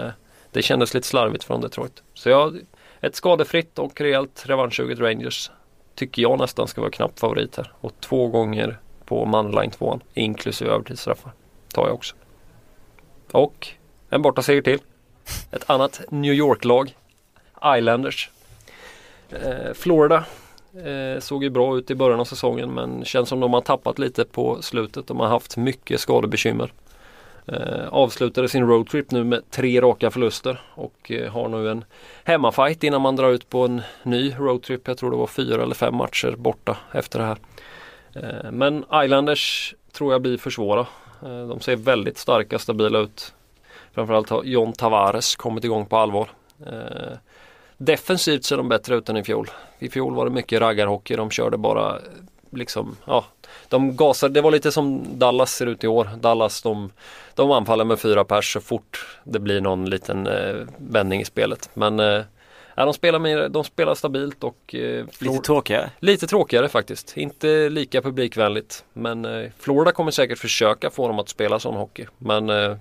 det 0.51 0.61
kändes 0.61 0.93
lite 0.93 1.07
slarvigt 1.07 1.43
från 1.43 1.61
Detroit. 1.61 2.03
Så 2.13 2.29
jag, 2.29 2.59
ett 3.03 3.15
skadefritt 3.15 3.79
och 3.79 4.01
rejält 4.01 4.43
revanschsuget 4.45 4.99
Rangers 4.99 5.51
tycker 5.95 6.21
jag 6.21 6.39
nästan 6.39 6.67
ska 6.67 6.81
vara 6.81 6.91
knapp 6.91 7.19
favorit 7.19 7.57
här. 7.57 7.71
Och 7.79 7.91
två 7.99 8.27
gånger 8.27 8.79
på 9.05 9.25
manline 9.25 9.71
2 9.71 9.99
inklusive 10.13 10.71
övertidsstraffar 10.71 11.31
tar 11.73 11.87
jag 11.87 11.93
också. 11.93 12.15
Och 13.31 13.67
en 14.09 14.21
bortaseger 14.21 14.61
till. 14.61 14.79
Ett 15.51 15.69
annat 15.69 16.01
New 16.09 16.33
York-lag. 16.33 16.95
Islanders. 17.77 18.29
Eh, 19.29 19.73
Florida 19.73 20.25
Eh, 20.75 21.19
såg 21.19 21.43
ju 21.43 21.49
bra 21.49 21.77
ut 21.77 21.91
i 21.91 21.95
början 21.95 22.19
av 22.19 22.25
säsongen 22.25 22.73
men 22.73 23.05
känns 23.05 23.29
som 23.29 23.39
de 23.39 23.53
har 23.53 23.61
tappat 23.61 23.99
lite 23.99 24.25
på 24.25 24.61
slutet. 24.61 25.07
De 25.07 25.19
har 25.19 25.27
haft 25.27 25.57
mycket 25.57 25.99
skadebekymmer. 25.99 26.73
Eh, 27.47 27.87
avslutade 27.87 28.49
sin 28.49 28.67
roadtrip 28.67 29.11
nu 29.11 29.23
med 29.23 29.49
tre 29.49 29.81
raka 29.81 30.11
förluster 30.11 30.61
och 30.69 31.11
eh, 31.11 31.31
har 31.31 31.47
nu 31.49 31.69
en 31.69 31.85
hemmafight 32.23 32.83
innan 32.83 33.01
man 33.01 33.15
drar 33.15 33.29
ut 33.29 33.49
på 33.49 33.65
en 33.65 33.81
ny 34.03 34.35
roadtrip. 34.37 34.87
Jag 34.87 34.97
tror 34.97 35.11
det 35.11 35.17
var 35.17 35.27
fyra 35.27 35.63
eller 35.63 35.75
fem 35.75 35.95
matcher 35.95 36.35
borta 36.37 36.77
efter 36.91 37.19
det 37.19 37.25
här. 37.25 37.37
Eh, 38.15 38.51
men 38.51 38.85
Islanders 39.03 39.75
tror 39.91 40.11
jag 40.11 40.21
blir 40.21 40.37
för 40.37 40.49
svåra. 40.49 40.87
Eh, 41.21 41.47
de 41.47 41.59
ser 41.59 41.75
väldigt 41.75 42.17
starka, 42.17 42.59
stabila 42.59 42.99
ut. 42.99 43.33
Framförallt 43.93 44.29
har 44.29 44.43
John 44.43 44.73
Tavares 44.73 45.35
kommit 45.35 45.63
igång 45.63 45.85
på 45.85 45.97
allvar. 45.97 46.29
Eh, 46.65 47.17
Defensivt 47.77 48.45
ser 48.45 48.57
de 48.57 48.69
bättre 48.69 48.95
ut 48.95 49.09
än 49.09 49.17
i 49.17 49.23
fjol. 49.23 49.49
I 49.79 49.89
fjol 49.89 50.15
var 50.15 50.25
det 50.25 50.31
mycket 50.31 50.61
raggarhockey. 50.61 51.15
De 51.15 51.29
körde 51.29 51.57
bara 51.57 51.99
liksom, 52.57 52.97
ja. 53.05 53.25
De 53.69 53.95
gasade, 53.95 54.33
det 54.33 54.41
var 54.41 54.51
lite 54.51 54.71
som 54.71 55.19
Dallas 55.19 55.55
ser 55.55 55.65
ut 55.65 55.83
i 55.83 55.87
år. 55.87 56.09
Dallas 56.19 56.61
de, 56.61 56.91
de 57.35 57.51
anfaller 57.51 57.85
med 57.85 57.99
fyra 57.99 58.23
pers 58.23 58.53
så 58.53 58.61
fort 58.61 59.19
det 59.23 59.39
blir 59.39 59.61
någon 59.61 59.89
liten 59.89 60.27
eh, 60.27 60.55
vändning 60.77 61.21
i 61.21 61.25
spelet. 61.25 61.69
Men 61.73 61.99
eh, 61.99 62.21
de, 62.75 62.93
spelar 62.93 63.19
med, 63.19 63.51
de 63.51 63.63
spelar 63.63 63.95
stabilt 63.95 64.43
och 64.43 64.75
eh, 64.75 65.05
Lite 65.19 65.39
tråkigare? 65.45 65.89
Lite 65.99 66.27
tråkigare 66.27 66.69
faktiskt. 66.69 67.17
Inte 67.17 67.69
lika 67.69 68.01
publikvänligt. 68.01 68.85
Men 68.93 69.25
eh, 69.25 69.49
Florida 69.59 69.91
kommer 69.91 70.11
säkert 70.11 70.39
försöka 70.39 70.89
få 70.89 71.07
dem 71.07 71.19
att 71.19 71.29
spela 71.29 71.59
sån 71.59 71.75
hockey. 71.75 72.05
Men 72.17 72.49
eh, 72.49 72.75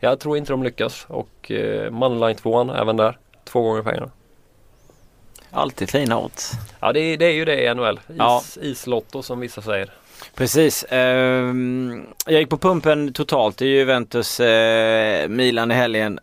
jag 0.00 0.20
tror 0.20 0.36
inte 0.36 0.52
de 0.52 0.62
lyckas. 0.62 1.06
Och 1.08 1.50
eh, 1.50 1.90
Manline 1.90 2.34
2 2.36 2.72
även 2.74 2.96
där. 2.96 3.18
Två 3.44 3.62
gånger 3.62 3.82
pengarna. 3.82 4.10
Alltid 5.50 5.90
fina 5.90 6.18
odds. 6.18 6.52
Ja 6.80 6.92
det 6.92 7.00
är, 7.00 7.16
det 7.16 7.26
är 7.26 7.32
ju 7.32 7.44
det 7.44 7.64
i 7.64 7.74
NHL. 7.74 8.00
Is, 8.08 8.16
ja. 8.18 8.42
Islotto 8.60 9.22
som 9.22 9.40
vissa 9.40 9.62
säger. 9.62 9.90
Precis. 10.34 10.84
Eh, 10.84 11.54
jag 12.26 12.40
gick 12.40 12.48
på 12.48 12.58
pumpen 12.58 13.12
totalt 13.12 13.62
i 13.62 13.66
Juventus 13.66 14.40
eh, 14.40 15.28
Milan 15.28 15.70
i 15.70 15.74
helgen. 15.74 16.18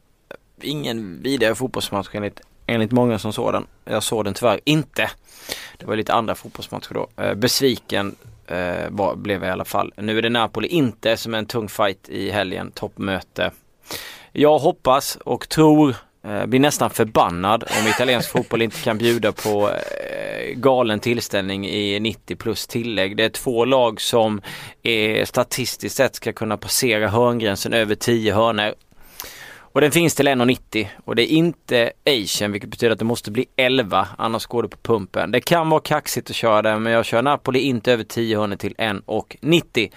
Ingen 0.62 1.22
vidare 1.22 1.56
fotbollsmatch 1.56 2.08
enligt, 2.12 2.42
enligt 2.66 2.92
många 2.92 3.20
som 3.20 3.34
såg 3.34 3.54
den. 3.54 3.66
Jag 3.86 4.04
såg 4.04 4.26
den 4.26 4.34
tyvärr 4.34 4.60
inte. 4.64 5.10
Det 5.78 5.86
var 5.86 5.96
lite 5.96 6.14
andra 6.14 6.36
fotbollsmatcher 6.36 6.94
då. 6.94 7.24
Eh, 7.24 7.34
besviken 7.34 8.16
eh, 8.48 8.90
var, 8.90 9.16
blev 9.16 9.44
jag 9.44 9.50
i 9.50 9.52
alla 9.52 9.66
fall. 9.66 9.94
Nu 9.98 10.18
är 10.18 10.22
det 10.22 10.30
Napoli 10.30 10.68
inte 10.68 11.18
som 11.18 11.34
är 11.34 11.38
en 11.38 11.46
tung 11.46 11.70
fight 11.70 12.10
i 12.10 12.32
helgen. 12.32 12.72
Toppmöte. 12.72 13.52
Jag 14.32 14.60
hoppas 14.60 15.16
och 15.16 15.50
tror 15.50 15.90
Eh, 15.90 16.13
Eh, 16.28 16.46
blir 16.46 16.60
nästan 16.60 16.90
förbannad 16.90 17.64
om 17.64 17.88
italiensk 17.88 18.30
fotboll 18.30 18.62
inte 18.62 18.82
kan 18.82 18.98
bjuda 18.98 19.32
på 19.32 19.70
eh, 19.70 20.56
galen 20.56 21.00
tillställning 21.00 21.68
i 21.68 22.00
90 22.00 22.36
plus 22.36 22.68
tillägg. 22.68 23.18
Det 23.18 23.24
är 23.24 23.30
två 23.30 23.66
lag 23.66 24.02
som 24.02 24.42
är 24.84 25.26
statistiskt 25.26 25.96
sett 25.96 26.16
ska 26.16 26.34
kunna 26.34 26.58
passera 26.58 27.08
hörngränsen 27.08 27.74
över 27.74 27.96
10 27.96 28.34
hörnor. 28.34 28.74
Och 29.56 29.82
den 29.82 29.92
finns 29.92 30.16
till 30.16 30.28
1,90 30.28 30.88
och 31.06 31.16
det 31.16 31.34
är 31.34 31.36
inte 31.36 31.92
Asian 32.06 32.52
vilket 32.52 32.70
betyder 32.70 32.94
att 32.94 33.00
det 33.00 33.06
måste 33.06 33.32
bli 33.32 33.46
11 33.56 34.08
annars 34.18 34.46
går 34.46 34.64
det 34.64 34.70
på 34.70 34.78
pumpen. 34.78 35.32
Det 35.32 35.42
kan 35.42 35.70
vara 35.70 35.82
kaxigt 35.82 36.30
att 36.30 36.36
köra 36.36 36.62
den 36.62 36.84
men 36.84 36.94
jag 36.94 37.06
kör 37.06 37.22
Napoli 37.22 37.60
inte 37.60 37.94
över 37.94 38.04
10 38.04 38.38
hörnor 38.38 38.56
till 38.56 38.76
1,90. 38.76 39.92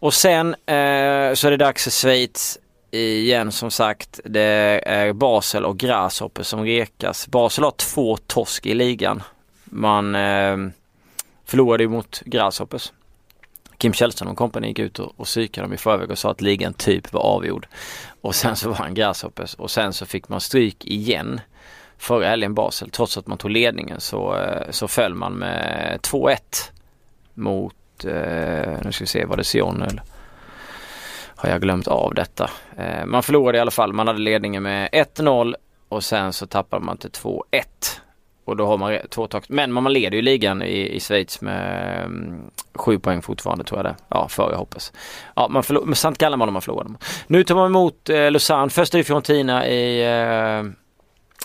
Och 0.00 0.14
sen 0.14 0.48
eh, 0.48 1.34
så 1.34 1.46
är 1.46 1.50
det 1.50 1.56
dags 1.56 1.84
för 1.84 1.90
Schweiz 1.90 2.58
igen 2.90 3.52
som 3.52 3.70
sagt. 3.70 4.20
Det 4.24 4.82
är 4.86 5.12
Basel 5.12 5.64
och 5.64 5.78
Grasshopper 5.78 6.42
som 6.42 6.64
rekas. 6.64 7.28
Basel 7.28 7.64
har 7.64 7.70
två 7.70 8.16
torsk 8.16 8.66
i 8.66 8.74
ligan. 8.74 9.22
Man 9.64 10.14
eh, 10.14 10.56
förlorade 11.44 11.82
ju 11.82 11.88
mot 11.88 12.20
Grasshoppers. 12.24 12.92
Kim 13.78 13.92
Källström 13.92 14.28
och 14.28 14.36
kompani 14.36 14.68
gick 14.68 14.78
ut 14.78 14.98
och, 14.98 15.12
och 15.16 15.26
psykade 15.26 15.66
dem 15.66 15.72
i 15.72 15.76
förväg 15.76 16.10
och 16.10 16.18
sa 16.18 16.30
att 16.30 16.40
ligan 16.40 16.74
typ 16.74 17.12
var 17.12 17.20
avgjord. 17.20 17.66
Och 18.20 18.34
sen 18.34 18.56
så 18.56 18.68
var 18.68 18.76
han 18.76 18.94
Grasshoppers 18.94 19.54
och 19.54 19.70
sen 19.70 19.92
så 19.92 20.06
fick 20.06 20.28
man 20.28 20.40
stryk 20.40 20.84
igen 20.84 21.40
förra 21.98 22.28
helgen 22.28 22.54
Basel. 22.54 22.90
Trots 22.90 23.18
att 23.18 23.26
man 23.26 23.38
tog 23.38 23.50
ledningen 23.50 24.00
så, 24.00 24.36
eh, 24.36 24.70
så 24.70 24.88
föll 24.88 25.14
man 25.14 25.32
med 25.32 25.98
2-1 26.02 26.36
mot, 27.34 28.04
eh, 28.04 28.78
nu 28.84 28.92
ska 28.92 29.04
vi 29.04 29.06
se, 29.06 29.24
var 29.24 29.36
det 29.36 29.44
Sion 29.44 29.82
eller? 29.82 30.02
Har 31.40 31.50
jag 31.50 31.62
glömt 31.62 31.88
av 31.88 32.14
detta. 32.14 32.50
Eh, 32.76 33.06
man 33.06 33.22
förlorade 33.22 33.58
i 33.58 33.60
alla 33.60 33.70
fall. 33.70 33.92
Man 33.92 34.06
hade 34.06 34.18
ledningen 34.18 34.62
med 34.62 34.88
1-0 34.92 35.54
och 35.88 36.04
sen 36.04 36.32
så 36.32 36.46
tappade 36.46 36.84
man 36.84 36.96
till 36.96 37.10
2-1. 37.10 37.42
Och 38.44 38.56
då 38.56 38.66
har 38.66 38.78
man 38.78 38.98
två 39.10 39.26
takt. 39.26 39.48
Men 39.48 39.72
man 39.72 39.92
leder 39.92 40.16
ju 40.16 40.22
ligan 40.22 40.62
i, 40.62 40.96
i 40.96 41.00
Schweiz 41.00 41.40
med 41.40 42.04
um, 42.04 42.50
sju 42.74 42.98
poäng 42.98 43.22
fortfarande 43.22 43.64
tror 43.64 43.78
jag 43.78 43.84
det. 43.84 43.96
Ja, 44.08 44.28
före 44.28 44.56
hoppas. 44.56 44.92
Ja, 45.36 45.48
man 45.48 45.62
förlor, 45.62 45.84
men 45.84 45.94
Sant 45.94 46.18
kallar 46.18 46.36
man 46.36 46.48
om 46.48 46.52
man 46.52 46.62
förlorade. 46.62 46.90
Nu 47.26 47.44
tar 47.44 47.54
man 47.54 47.66
emot 47.66 48.08
eh, 48.08 48.30
Lausanne. 48.30 48.70
Först 48.70 48.94
är 48.94 48.98
det 48.98 49.04
Fiorentina 49.04 49.68
i 49.68 50.02
eh, 50.02 50.70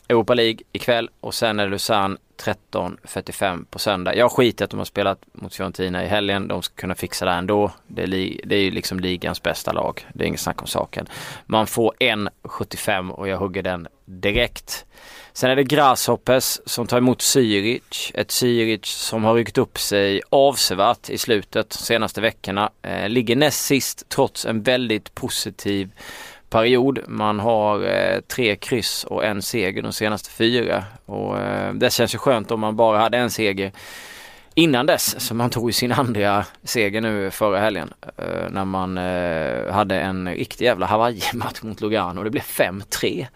Europa 0.10 0.34
League 0.34 0.60
ikväll 0.72 1.10
och 1.20 1.34
sen 1.34 1.60
är 1.60 1.64
det 1.64 1.70
Lausanne 1.70 2.18
13.45 2.44 3.66
på 3.70 3.80
söndag. 3.80 4.16
Jag 4.16 4.32
skiter 4.32 4.66
att 4.66 4.72
de 4.72 4.78
har 4.78 4.86
spelat 4.86 5.20
mot 5.34 5.56
Fiorentina 5.56 6.04
i 6.04 6.08
helgen. 6.08 6.48
De 6.48 6.62
ska 6.62 6.76
kunna 6.76 6.96
fixa 6.96 7.26
det 7.26 7.32
ändå. 7.32 7.72
Det 7.88 8.04
är, 8.04 8.08
li- 8.08 8.42
det 8.46 8.56
är 8.56 8.60
ju 8.62 8.72
liksom 8.72 9.00
ligans 9.00 9.44
bästa 9.44 9.72
lag. 9.72 10.06
Det 10.14 10.24
är 10.24 10.28
inget 10.28 10.40
snack 10.40 10.62
om 10.62 10.68
saken. 10.68 11.08
Man 11.46 11.68
får 11.68 11.94
1.75 12.00 13.10
och 13.10 13.28
jag 13.28 13.38
hugger 13.38 13.64
den 13.64 13.88
direkt. 14.06 14.86
Sen 15.34 15.50
är 15.52 15.56
det 15.56 15.64
Grasshoppers 15.64 16.60
som 16.66 16.88
tar 16.88 16.98
emot 16.98 17.20
Zürich. 17.22 18.12
Ett 18.14 18.30
Zürich 18.30 18.86
som 18.86 19.24
har 19.24 19.34
ryckt 19.34 19.58
upp 19.58 19.80
sig 19.80 20.22
avsevärt 20.30 21.10
i 21.10 21.18
slutet 21.18 21.70
de 21.70 21.78
senaste 21.78 22.22
veckorna. 22.22 22.70
Eh, 22.82 23.10
ligger 23.10 23.36
näst 23.36 23.66
sist 23.66 24.10
trots 24.10 24.46
en 24.46 24.64
väldigt 24.64 25.16
positiv 25.16 25.90
period. 26.56 27.00
Man 27.08 27.40
har 27.40 27.84
eh, 27.84 28.20
tre 28.20 28.56
kryss 28.56 29.04
och 29.04 29.26
en 29.26 29.42
seger 29.42 29.82
de 29.82 29.94
senaste 29.94 30.30
fyra. 30.30 30.84
Och 31.06 31.40
eh, 31.40 31.74
det 31.74 31.94
känns 31.94 32.16
ju 32.16 32.18
skönt 32.18 32.52
om 32.52 32.60
man 32.60 32.76
bara 32.76 32.98
hade 32.98 33.18
en 33.18 33.32
seger 33.32 33.72
innan 34.54 34.86
dess. 34.86 35.20
Så 35.20 35.34
man 35.34 35.50
tog 35.50 35.70
ju 35.70 35.74
sin 35.74 35.92
andra 35.92 36.46
seger 36.64 37.02
nu 37.02 37.32
förra 37.32 37.60
helgen. 37.60 37.94
Eh, 38.18 38.50
när 38.50 38.66
man 38.66 38.98
eh, 38.98 39.74
hade 39.74 40.00
en 40.00 40.30
riktig 40.30 40.66
jävla 40.66 40.86
Hawaii-match 40.86 41.62
mot 41.62 41.82
Lugano. 41.82 42.24
Det 42.24 42.30
blev 42.30 42.44
5-3 42.44 43.28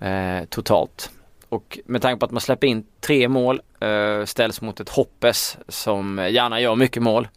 eh, 0.00 0.44
totalt. 0.44 1.10
Och 1.48 1.78
med 1.84 2.02
tanke 2.02 2.20
på 2.20 2.26
att 2.26 2.32
man 2.32 2.40
släpper 2.40 2.66
in 2.66 2.86
tre 3.00 3.28
mål 3.28 3.60
eh, 3.80 4.24
ställs 4.24 4.60
mot 4.60 4.80
ett 4.80 4.88
Hoppes 4.88 5.58
som 5.68 6.28
gärna 6.30 6.60
gör 6.60 6.76
mycket 6.76 7.02
mål. 7.02 7.28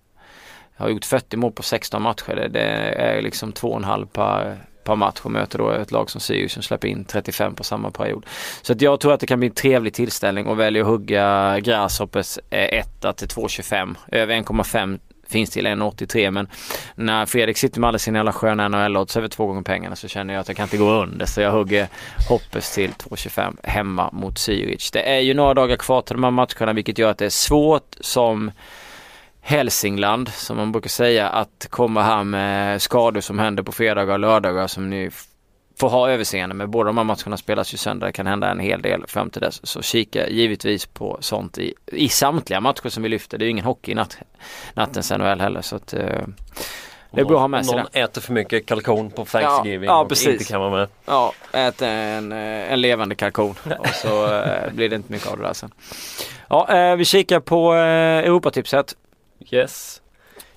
Har 0.77 0.89
gjort 0.89 1.05
40 1.05 1.37
mål 1.37 1.51
på 1.51 1.63
16 1.63 2.01
matcher. 2.01 2.35
Det, 2.35 2.47
det 2.47 2.69
är 2.95 3.21
liksom 3.21 3.53
2,5 3.53 4.05
per, 4.05 4.57
par 4.89 4.95
matcher 4.95 5.25
och 5.25 5.31
möter 5.31 5.57
då 5.57 5.71
ett 5.71 5.91
lag 5.91 6.09
som 6.09 6.21
Sirius 6.21 6.51
som 6.51 6.63
släpper 6.63 6.87
in 6.87 7.05
35 7.05 7.55
på 7.55 7.63
samma 7.63 7.91
period. 7.91 8.25
Så 8.61 8.73
att 8.73 8.81
jag 8.81 8.99
tror 8.99 9.13
att 9.13 9.19
det 9.19 9.27
kan 9.27 9.39
bli 9.39 9.47
en 9.49 9.55
trevlig 9.55 9.93
tillställning 9.93 10.47
och 10.47 10.59
väljer 10.59 10.81
att 10.81 10.87
hugga 10.87 11.59
Grasshoppers 11.59 12.39
eh, 12.49 12.79
1 12.79 13.01
till 13.17 13.27
2,25. 13.27 13.95
Över 14.11 14.35
1,5 14.35 14.99
finns 15.27 15.49
till 15.49 15.67
1,83 15.67 16.31
men 16.31 16.47
när 16.95 17.25
Fredrik 17.25 17.57
sitter 17.57 17.79
med 17.79 17.87
alla 17.87 17.97
sina 17.97 18.19
jävla 18.19 18.31
sköna 18.31 18.67
NHL-odds 18.67 19.17
över 19.17 19.27
två 19.27 19.45
gånger 19.45 19.61
pengarna 19.61 19.95
så 19.95 20.07
känner 20.07 20.33
jag 20.33 20.41
att 20.41 20.47
jag 20.47 20.57
kan 20.57 20.63
inte 20.63 20.77
gå 20.77 20.91
under 20.91 21.25
så 21.25 21.41
jag 21.41 21.51
hugger 21.51 21.87
Hoppes 22.29 22.75
till 22.75 22.91
2,25 22.91 23.57
hemma 23.63 24.09
mot 24.11 24.35
Zürich. 24.35 24.89
Det 24.93 25.01
är 25.01 25.19
ju 25.19 25.33
några 25.33 25.53
dagar 25.53 25.75
kvar 25.75 26.01
till 26.01 26.15
de 26.15 26.23
här 26.23 26.31
matcherna 26.31 26.73
vilket 26.73 26.97
gör 26.97 27.11
att 27.11 27.17
det 27.17 27.25
är 27.25 27.29
svårt 27.29 27.95
som 27.99 28.51
Hälsingland 29.41 30.29
som 30.29 30.57
man 30.57 30.71
brukar 30.71 30.89
säga 30.89 31.29
att 31.29 31.67
komma 31.69 32.03
här 32.03 32.23
med 32.23 32.81
skador 32.81 33.21
som 33.21 33.39
händer 33.39 33.63
på 33.63 33.71
fredagar 33.71 34.13
och 34.13 34.19
lördagar 34.19 34.67
som 34.67 34.89
ni 34.89 35.09
får 35.79 35.89
ha 35.89 36.09
överseende 36.09 36.55
med. 36.55 36.69
Båda 36.69 36.87
de 36.87 36.97
här 36.97 37.03
matcherna 37.03 37.37
spelas 37.37 37.73
ju 37.73 37.77
söndag. 37.77 38.05
Det 38.05 38.11
kan 38.11 38.27
hända 38.27 38.51
en 38.51 38.59
hel 38.59 38.81
del 38.81 39.07
fram 39.07 39.29
till 39.29 39.41
dess. 39.41 39.67
Så 39.67 39.81
kika 39.81 40.29
givetvis 40.29 40.85
på 40.85 41.17
sånt 41.21 41.57
i, 41.57 41.73
i 41.85 42.09
samtliga 42.09 42.61
matcher 42.61 42.89
som 42.89 43.03
vi 43.03 43.09
lyfter. 43.09 43.37
Det 43.37 43.43
är 43.43 43.45
ju 43.45 43.51
ingen 43.51 43.65
hockey 43.65 43.91
i 43.91 43.95
natt, 43.95 44.17
nattens 44.73 45.11
NHL 45.11 45.41
heller. 45.41 45.61
Så 45.61 45.75
att, 45.75 45.93
eh, 45.93 45.99
det 47.11 47.21
är 47.21 47.25
bra 47.25 47.35
att 47.35 47.41
ha 47.41 47.47
med 47.47 47.65
sig 47.65 47.75
Någon 47.77 47.87
det. 47.91 47.99
äter 47.99 48.21
för 48.21 48.33
mycket 48.33 48.65
kalkon 48.65 49.11
på 49.11 49.25
Thanksgiving 49.25 49.87
Ja, 49.87 49.93
ja, 49.93 50.01
och 50.01 50.09
precis. 50.09 50.27
inte 50.27 50.43
kan 50.43 50.61
vara 50.61 50.71
med. 50.71 50.87
Ja, 51.05 51.33
ät 51.51 51.81
en, 51.81 52.31
eh, 52.31 52.71
en 52.73 52.81
levande 52.81 53.15
kalkon 53.15 53.55
och 53.79 53.87
så 53.87 54.35
eh, 54.35 54.71
blir 54.71 54.89
det 54.89 54.95
inte 54.95 55.11
mycket 55.11 55.27
av 55.27 55.37
det 55.37 55.43
där 55.43 55.53
sen. 55.53 55.71
Ja, 56.49 56.69
eh, 56.75 56.95
vi 56.95 57.05
kikar 57.05 57.39
på 57.39 57.73
eh, 57.73 57.79
Europatipset. 57.79 58.95
Yes. 59.51 60.01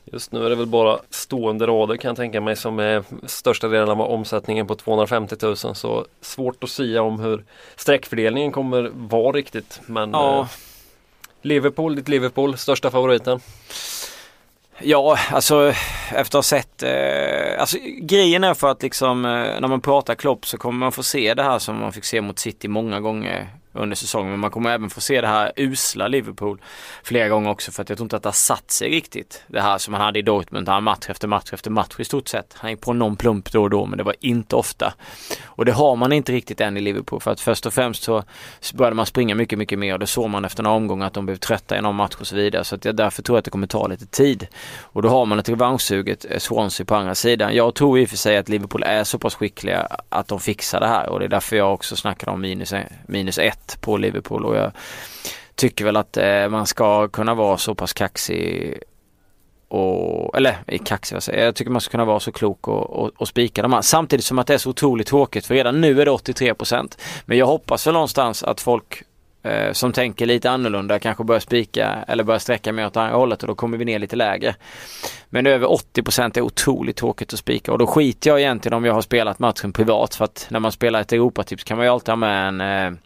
Just 0.04 0.32
nu 0.32 0.44
är 0.46 0.50
det 0.50 0.56
väl 0.56 0.66
bara 0.66 0.98
stående 1.10 1.66
rader 1.66 1.96
kan 1.96 2.08
jag 2.08 2.16
tänka 2.16 2.40
mig 2.40 2.56
som 2.56 2.78
är 2.78 3.04
största 3.26 3.68
delen 3.68 3.88
av 3.88 4.00
omsättningen 4.00 4.66
på 4.66 4.74
250 4.74 5.36
000 5.42 5.56
så 5.56 6.06
svårt 6.20 6.64
att 6.64 6.70
säga 6.70 7.02
om 7.02 7.20
hur 7.20 7.44
streckfördelningen 7.76 8.52
kommer 8.52 8.90
vara 8.94 9.32
riktigt 9.32 9.80
men 9.86 10.10
Ja. 10.10 10.40
eh, 10.40 10.46
Liverpool, 11.42 11.96
ditt 11.96 12.08
Liverpool, 12.08 12.56
största 12.58 12.90
favoriten? 12.90 13.40
Ja, 14.78 15.18
alltså 15.30 15.72
efter 16.08 16.20
att 16.20 16.32
ha 16.32 16.42
sett, 16.42 16.82
eh, 16.82 17.60
alltså 17.60 17.76
grejen 18.00 18.44
är 18.44 18.54
för 18.54 18.70
att 18.70 18.82
liksom 18.82 19.24
eh, 19.24 19.30
när 19.60 19.68
man 19.68 19.80
pratar 19.80 20.14
Klopp 20.14 20.46
så 20.46 20.58
kommer 20.58 20.78
man 20.78 20.92
få 20.92 21.02
se 21.02 21.34
det 21.34 21.42
här 21.42 21.58
som 21.58 21.80
man 21.80 21.92
fick 21.92 22.04
se 22.04 22.20
mot 22.20 22.38
City 22.38 22.68
många 22.68 23.00
gånger 23.00 23.48
under 23.72 23.96
säsongen. 23.96 24.30
Men 24.30 24.40
man 24.40 24.50
kommer 24.50 24.70
även 24.70 24.90
få 24.90 25.00
se 25.00 25.20
det 25.20 25.26
här 25.26 25.52
usla 25.56 26.08
Liverpool 26.08 26.60
flera 27.02 27.28
gånger 27.28 27.50
också 27.50 27.72
för 27.72 27.82
att 27.82 27.88
jag 27.88 27.98
tror 27.98 28.04
inte 28.04 28.16
att 28.16 28.22
det 28.22 28.28
har 28.28 28.32
satt 28.32 28.70
sig 28.70 28.90
riktigt. 28.90 29.42
Det 29.46 29.60
här 29.60 29.78
som 29.78 29.94
han 29.94 30.02
hade 30.02 30.18
i 30.18 30.22
Dortmund, 30.22 30.68
han 30.68 30.84
match 30.84 31.06
efter 31.08 31.28
match 31.28 31.52
efter 31.52 31.70
match 31.70 31.94
i 31.98 32.04
stort 32.04 32.28
sett. 32.28 32.54
Han 32.58 32.70
gick 32.70 32.80
på 32.80 32.92
någon 32.92 33.16
plump 33.16 33.52
då 33.52 33.62
och 33.62 33.70
då 33.70 33.86
men 33.86 33.98
det 33.98 34.04
var 34.04 34.16
inte 34.20 34.56
ofta. 34.56 34.94
Och 35.44 35.64
det 35.64 35.72
har 35.72 35.96
man 35.96 36.12
inte 36.12 36.32
riktigt 36.32 36.60
än 36.60 36.76
i 36.76 36.80
Liverpool 36.80 37.20
för 37.20 37.30
att 37.30 37.40
först 37.40 37.66
och 37.66 37.74
främst 37.74 38.02
så 38.02 38.24
började 38.74 38.96
man 38.96 39.06
springa 39.06 39.34
mycket, 39.34 39.58
mycket 39.58 39.78
mer 39.78 39.92
och 39.92 39.98
det 39.98 40.06
såg 40.06 40.30
man 40.30 40.44
efter 40.44 40.62
några 40.62 40.76
omgångar 40.76 41.06
att 41.06 41.14
de 41.14 41.26
blev 41.26 41.36
trötta 41.36 41.78
i 41.78 41.80
någon 41.80 41.94
match 41.94 42.16
och 42.20 42.26
så 42.26 42.36
vidare. 42.36 42.64
Så 42.64 42.74
att 42.74 42.84
jag 42.84 42.96
därför 42.96 43.22
tror 43.22 43.36
jag 43.36 43.38
att 43.38 43.44
det 43.44 43.50
kommer 43.50 43.66
ta 43.66 43.86
lite 43.86 44.06
tid. 44.06 44.46
Och 44.80 45.02
då 45.02 45.08
har 45.08 45.26
man 45.26 45.38
ett 45.38 45.48
revanschsuget 45.48 46.26
eh, 46.30 46.38
Swansea 46.38 46.86
på 46.86 46.94
andra 46.94 47.14
sidan. 47.14 47.54
Jag 47.54 47.74
tror 47.74 47.98
i 47.98 48.04
och 48.04 48.08
för 48.08 48.16
sig 48.16 48.36
att 48.36 48.48
Liverpool 48.48 48.82
är 48.82 49.04
så 49.04 49.18
pass 49.18 49.34
skickliga 49.34 49.88
att 50.08 50.28
de 50.28 50.40
fixar 50.40 50.80
det 50.80 50.86
här 50.86 51.08
och 51.08 51.18
det 51.18 51.24
är 51.24 51.28
därför 51.28 51.56
jag 51.56 51.74
också 51.74 51.96
snackar 51.96 52.28
om 52.28 52.40
minus, 52.40 52.74
minus 53.06 53.38
ett 53.38 53.61
på 53.80 53.96
Liverpool 53.96 54.44
och 54.44 54.56
jag 54.56 54.72
tycker 55.54 55.84
väl 55.84 55.96
att 55.96 56.16
eh, 56.16 56.48
man 56.48 56.66
ska 56.66 57.08
kunna 57.08 57.34
vara 57.34 57.58
så 57.58 57.74
pass 57.74 57.92
kaxig 57.92 58.78
och, 59.68 60.36
eller 60.36 60.56
eh, 60.66 60.82
kaxig 60.84 61.16
vad 61.16 61.22
säger 61.22 61.38
jag, 61.38 61.46
jag 61.46 61.54
tycker 61.54 61.70
man 61.70 61.80
ska 61.80 61.90
kunna 61.90 62.04
vara 62.04 62.20
så 62.20 62.32
klok 62.32 62.68
och, 62.68 62.90
och, 62.90 63.10
och 63.16 63.28
spika 63.28 63.62
de 63.62 63.72
här. 63.72 63.82
Samtidigt 63.82 64.24
som 64.24 64.38
att 64.38 64.46
det 64.46 64.54
är 64.54 64.58
så 64.58 64.70
otroligt 64.70 65.06
tråkigt 65.06 65.46
för 65.46 65.54
redan 65.54 65.80
nu 65.80 66.00
är 66.00 66.04
det 66.04 66.10
83% 66.10 66.98
Men 67.24 67.38
jag 67.38 67.46
hoppas 67.46 67.86
väl 67.86 67.94
någonstans 67.94 68.42
att 68.42 68.60
folk 68.60 69.02
eh, 69.42 69.72
som 69.72 69.92
tänker 69.92 70.26
lite 70.26 70.50
annorlunda 70.50 70.98
kanske 70.98 71.24
börjar 71.24 71.40
spika 71.40 72.04
eller 72.08 72.24
börjar 72.24 72.38
sträcka 72.38 72.72
mer 72.72 72.86
åt 72.86 72.96
andra 72.96 73.16
hållet 73.16 73.42
och 73.42 73.48
då 73.48 73.54
kommer 73.54 73.78
vi 73.78 73.84
ner 73.84 73.98
lite 73.98 74.16
lägre. 74.16 74.54
Men 75.28 75.46
över 75.46 75.66
80% 75.66 76.38
är 76.38 76.40
otroligt 76.40 76.96
tråkigt 76.96 77.32
att 77.32 77.38
spika 77.38 77.72
och 77.72 77.78
då 77.78 77.86
skiter 77.86 78.30
jag 78.30 78.40
egentligen 78.40 78.76
om 78.76 78.84
jag 78.84 78.94
har 78.94 79.02
spelat 79.02 79.38
matchen 79.38 79.72
privat 79.72 80.14
för 80.14 80.24
att 80.24 80.46
när 80.50 80.60
man 80.60 80.72
spelar 80.72 81.00
ett 81.00 81.12
Europatips 81.12 81.64
kan 81.64 81.76
man 81.76 81.86
ju 81.86 81.92
alltid 81.92 82.08
ha 82.08 82.16
med 82.16 82.48
en 82.48 82.60
eh, 82.60 82.98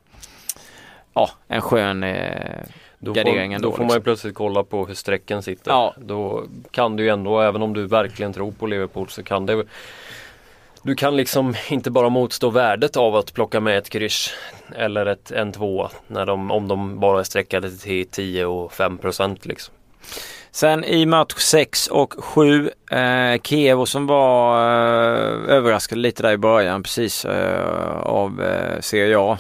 ja, 1.17 1.31
en 1.49 1.61
skön 1.61 2.03
eh, 2.03 2.63
Då 2.99 3.13
gardering 3.13 3.51
får, 3.51 3.55
ändå, 3.55 3.69
då 3.69 3.73
får 3.73 3.79
man 3.79 3.87
liksom. 3.87 4.01
ju 4.01 4.03
plötsligt 4.03 4.35
kolla 4.35 4.65
på 4.65 4.87
hur 4.87 4.95
strecken 4.95 5.43
sitter. 5.43 5.71
Ja. 5.71 5.95
Då 5.99 6.45
kan 6.71 6.97
du 6.97 7.03
ju 7.03 7.09
ändå, 7.09 7.41
även 7.41 7.63
om 7.63 7.75
du 7.75 7.87
verkligen 7.87 8.33
tror 8.33 8.53
på 8.53 8.67
Liverpool 8.67 9.09
så 9.09 9.23
kan 9.23 9.47
det 9.47 9.65
Du 10.83 10.95
kan 10.95 11.17
liksom 11.17 11.55
inte 11.71 11.91
bara 11.91 12.09
motstå 12.09 12.51
värdet 12.51 12.97
av 12.97 13.17
att 13.17 13.35
plocka 13.35 13.61
med 13.61 13.79
ett 13.79 13.91
kryss 13.91 14.35
eller 14.77 15.07
ett, 15.07 15.31
en 15.31 15.53
tvåa 15.53 15.91
när 16.07 16.27
de, 16.27 16.51
om 16.51 16.69
de 16.69 17.01
bara 17.01 17.21
är 17.21 17.25
streckade 17.25 17.71
till 17.71 18.09
10 18.09 18.45
och 18.45 18.73
5 18.73 18.99
procent 18.99 19.47
liksom. 19.47 19.75
Sen 20.51 20.85
i 20.85 21.07
match 21.07 21.35
6 21.39 21.87
och 21.87 22.15
7, 22.19 22.71
eh, 22.91 23.41
Kiev 23.43 23.85
som 23.85 24.07
var 24.07 24.57
eh, 24.57 25.55
överraskade 25.57 26.01
lite 26.01 26.23
där 26.23 26.33
i 26.33 26.37
början 26.37 26.83
precis 26.83 27.25
eh, 27.25 27.99
av 28.01 28.43
eh, 28.43 28.81
Serie 28.81 29.19
A. 29.19 29.39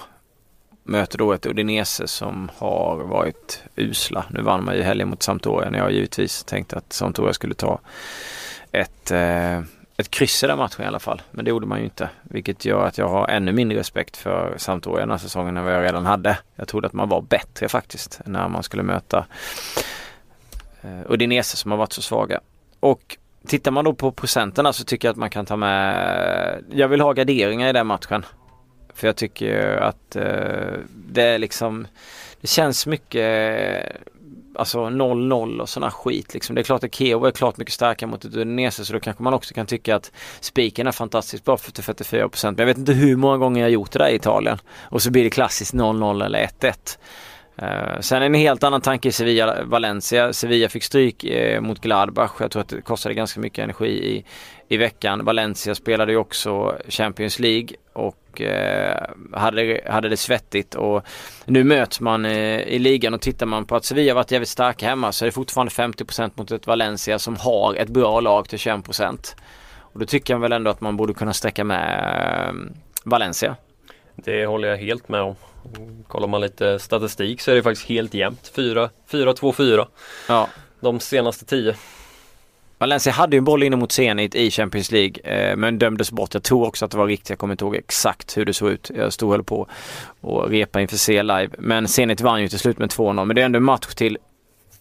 Möter 0.88 1.18
då 1.18 1.33
ett 1.33 1.46
Udinese 1.46 2.07
som 2.07 2.51
har 2.57 2.96
varit 2.96 3.62
usla. 3.77 4.25
Nu 4.31 4.42
vann 4.42 4.64
man 4.64 4.77
ju 4.77 4.83
helgen 4.83 5.09
mot 5.09 5.22
Sampdoria 5.22 5.70
när 5.70 5.79
jag 5.79 5.92
givetvis 5.92 6.44
tänkte 6.44 6.77
att 6.77 6.92
Sampdoria 6.92 7.33
skulle 7.33 7.55
ta 7.55 7.81
ett, 8.72 9.11
eh, 9.11 9.59
ett 9.96 10.11
kryss 10.11 10.44
i 10.44 10.46
den 10.46 10.59
matchen 10.59 10.85
i 10.85 10.88
alla 10.88 10.99
fall. 10.99 11.22
Men 11.31 11.44
det 11.44 11.49
gjorde 11.49 11.66
man 11.66 11.79
ju 11.79 11.85
inte. 11.85 12.09
Vilket 12.22 12.64
gör 12.64 12.87
att 12.87 12.99
jag 12.99 13.09
har 13.09 13.29
ännu 13.29 13.53
mindre 13.53 13.79
respekt 13.79 14.16
för 14.16 14.55
Sampdoria 14.59 15.01
den 15.01 15.11
här 15.11 15.18
säsongen 15.18 15.57
än 15.57 15.64
vad 15.64 15.75
jag 15.75 15.83
redan 15.83 16.07
hade. 16.07 16.38
Jag 16.57 16.68
trodde 16.68 16.87
att 16.87 16.92
man 16.92 17.09
var 17.09 17.20
bättre 17.20 17.68
faktiskt 17.68 18.20
när 18.25 18.49
man 18.49 18.62
skulle 18.62 18.83
möta 18.83 19.27
eh, 20.83 21.12
Udinese 21.12 21.57
som 21.57 21.70
har 21.70 21.79
varit 21.79 21.92
så 21.92 22.03
svaga. 22.03 22.40
Och 22.81 23.16
tittar 23.46 23.70
man 23.70 23.85
då 23.85 23.94
på 23.94 24.12
procenterna 24.12 24.72
så 24.72 24.85
tycker 24.85 25.09
jag 25.09 25.12
att 25.12 25.18
man 25.18 25.31
kan 25.31 25.46
ta 25.46 25.57
med, 25.57 26.64
jag 26.70 26.88
vill 26.88 27.01
ha 27.01 27.12
garderingar 27.12 27.68
i 27.68 27.72
den 27.72 27.87
matchen. 27.87 28.25
För 28.97 29.07
jag 29.07 29.17
tycker 29.17 29.77
att 29.77 30.17
eh, 30.17 30.79
det 30.91 31.23
är 31.23 31.39
liksom, 31.39 31.87
det 32.41 32.47
känns 32.47 32.87
mycket, 32.87 33.97
alltså 34.55 34.79
0-0 34.79 35.61
och 35.61 35.69
sådana 35.69 35.91
skit 35.91 36.35
liksom. 36.35 36.55
Det 36.55 36.61
är 36.61 36.63
klart 36.63 36.85
att 36.85 36.95
Keo 36.95 37.25
är 37.25 37.31
klart 37.31 37.57
mycket 37.57 37.75
starkare 37.75 38.11
mot 38.11 38.25
ett 38.25 38.35
Udinese 38.35 38.85
så 38.85 38.93
då 38.93 39.01
kanske 39.01 39.23
man 39.23 39.35
också 39.35 39.55
kan 39.55 39.67
tycka 39.67 39.97
att 39.97 40.13
spiken 40.41 40.87
är 40.87 40.93
fantastiskt 40.93 41.45
bra 41.45 41.57
för 41.57 41.73
till 41.73 41.85
44 41.85 42.29
procent. 42.29 42.59
men 42.59 42.63
jag 42.63 42.75
vet 42.75 42.79
inte 42.79 42.93
hur 42.93 43.17
många 43.17 43.37
gånger 43.37 43.61
jag 43.61 43.67
har 43.67 43.73
gjort 43.73 43.93
det 43.93 43.99
där 43.99 44.09
i 44.09 44.15
Italien. 44.15 44.59
Och 44.83 45.03
så 45.03 45.11
blir 45.11 45.25
det 45.25 45.31
klassiskt 45.31 45.75
0-0 45.75 46.25
eller 46.25 46.51
1-1. 46.61 46.99
Uh, 47.62 48.01
sen 48.01 48.23
en 48.23 48.35
helt 48.35 48.64
annan 48.64 48.81
tanke 48.81 49.09
i 49.09 49.12
Sevilla-Valencia. 49.12 50.33
Sevilla 50.33 50.69
fick 50.69 50.85
stryk 50.85 51.25
uh, 51.25 51.61
mot 51.61 51.81
Gladbach. 51.81 52.33
Jag 52.40 52.51
tror 52.51 52.62
att 52.62 52.69
det 52.69 52.83
kostade 52.83 53.14
ganska 53.14 53.40
mycket 53.40 53.62
energi 53.62 53.87
i, 53.88 54.25
i 54.69 54.77
veckan. 54.77 55.25
Valencia 55.25 55.75
spelade 55.75 56.12
ju 56.12 56.19
också 56.19 56.79
Champions 56.88 57.38
League 57.38 57.69
och 57.92 58.40
uh, 58.40 59.38
hade, 59.38 59.81
hade 59.87 60.09
det 60.09 60.16
svettigt. 60.16 60.75
Och 60.75 61.07
nu 61.45 61.64
möts 61.64 62.01
man 62.01 62.27
i 62.27 62.79
ligan 62.79 63.14
och 63.14 63.21
tittar 63.21 63.47
man 63.47 63.64
på 63.64 63.77
att 63.77 63.85
Sevilla 63.85 64.14
varit 64.14 64.31
jävligt 64.31 64.49
starka 64.49 64.88
hemma 64.88 65.12
så 65.12 65.25
är 65.25 65.27
det 65.27 65.33
fortfarande 65.33 65.73
50% 65.73 66.31
mot 66.35 66.51
ett 66.51 66.66
Valencia 66.66 67.19
som 67.19 67.37
har 67.37 67.75
ett 67.75 67.88
bra 67.88 68.21
lag 68.21 68.49
till 68.49 68.59
21%. 68.59 69.35
Och 69.79 70.01
då 70.01 70.07
tycker 70.07 70.35
jag 70.35 70.40
väl 70.40 70.53
ändå 70.53 70.71
att 70.71 70.81
man 70.81 70.97
borde 70.97 71.14
kunna 71.14 71.33
sträcka 71.33 71.64
med 71.64 72.55
Valencia. 73.05 73.57
Det 74.27 74.47
håller 74.47 74.69
jag 74.69 74.77
helt 74.77 75.09
med 75.09 75.21
om. 75.21 75.35
Kollar 76.09 76.29
man 76.29 76.41
lite 76.41 76.79
statistik 76.79 77.41
så 77.41 77.51
är 77.51 77.55
det 77.55 77.62
faktiskt 77.62 77.89
helt 77.89 78.15
jämnt. 78.15 78.53
4-2-4 79.11 79.87
Ja. 80.29 80.49
de 80.81 81.01
senaste 81.01 81.45
tio. 81.45 81.75
Valencia 82.79 83.12
hade 83.12 83.37
ju 83.37 83.39
en 83.39 83.45
boll 83.45 83.62
inne 83.62 83.77
mot 83.77 83.93
Zenit 83.93 84.35
i 84.35 84.51
Champions 84.51 84.91
League 84.93 85.21
eh, 85.25 85.57
men 85.57 85.79
dömdes 85.79 86.11
bort. 86.12 86.35
Jag 86.35 86.43
tror 86.43 86.67
också 86.67 86.85
att 86.85 86.91
det 86.91 86.99
var 86.99 87.07
riktigt. 87.07 87.31
Jag 87.31 87.39
kommer 87.39 87.55
inte 87.55 87.65
ihåg 87.65 87.77
exakt 87.77 88.37
hur 88.37 88.45
det 88.45 88.53
såg 88.53 88.71
ut. 88.71 88.91
Jag 88.97 89.12
stod 89.12 89.29
och 89.29 89.33
höll 89.35 89.45
på 89.45 89.69
och 90.21 90.51
repa 90.51 90.81
inför 90.81 90.97
C 90.97 91.23
live. 91.23 91.49
Men 91.59 91.89
Zenit 91.89 92.21
vann 92.21 92.43
ju 92.43 92.49
till 92.49 92.59
slut 92.59 92.79
med 92.79 92.89
2-0. 92.91 93.25
Men 93.25 93.37
det 93.37 93.43
är 93.43 93.47
ändå 93.47 93.57
en 93.57 93.62
match 93.65 93.95
till 93.95 94.19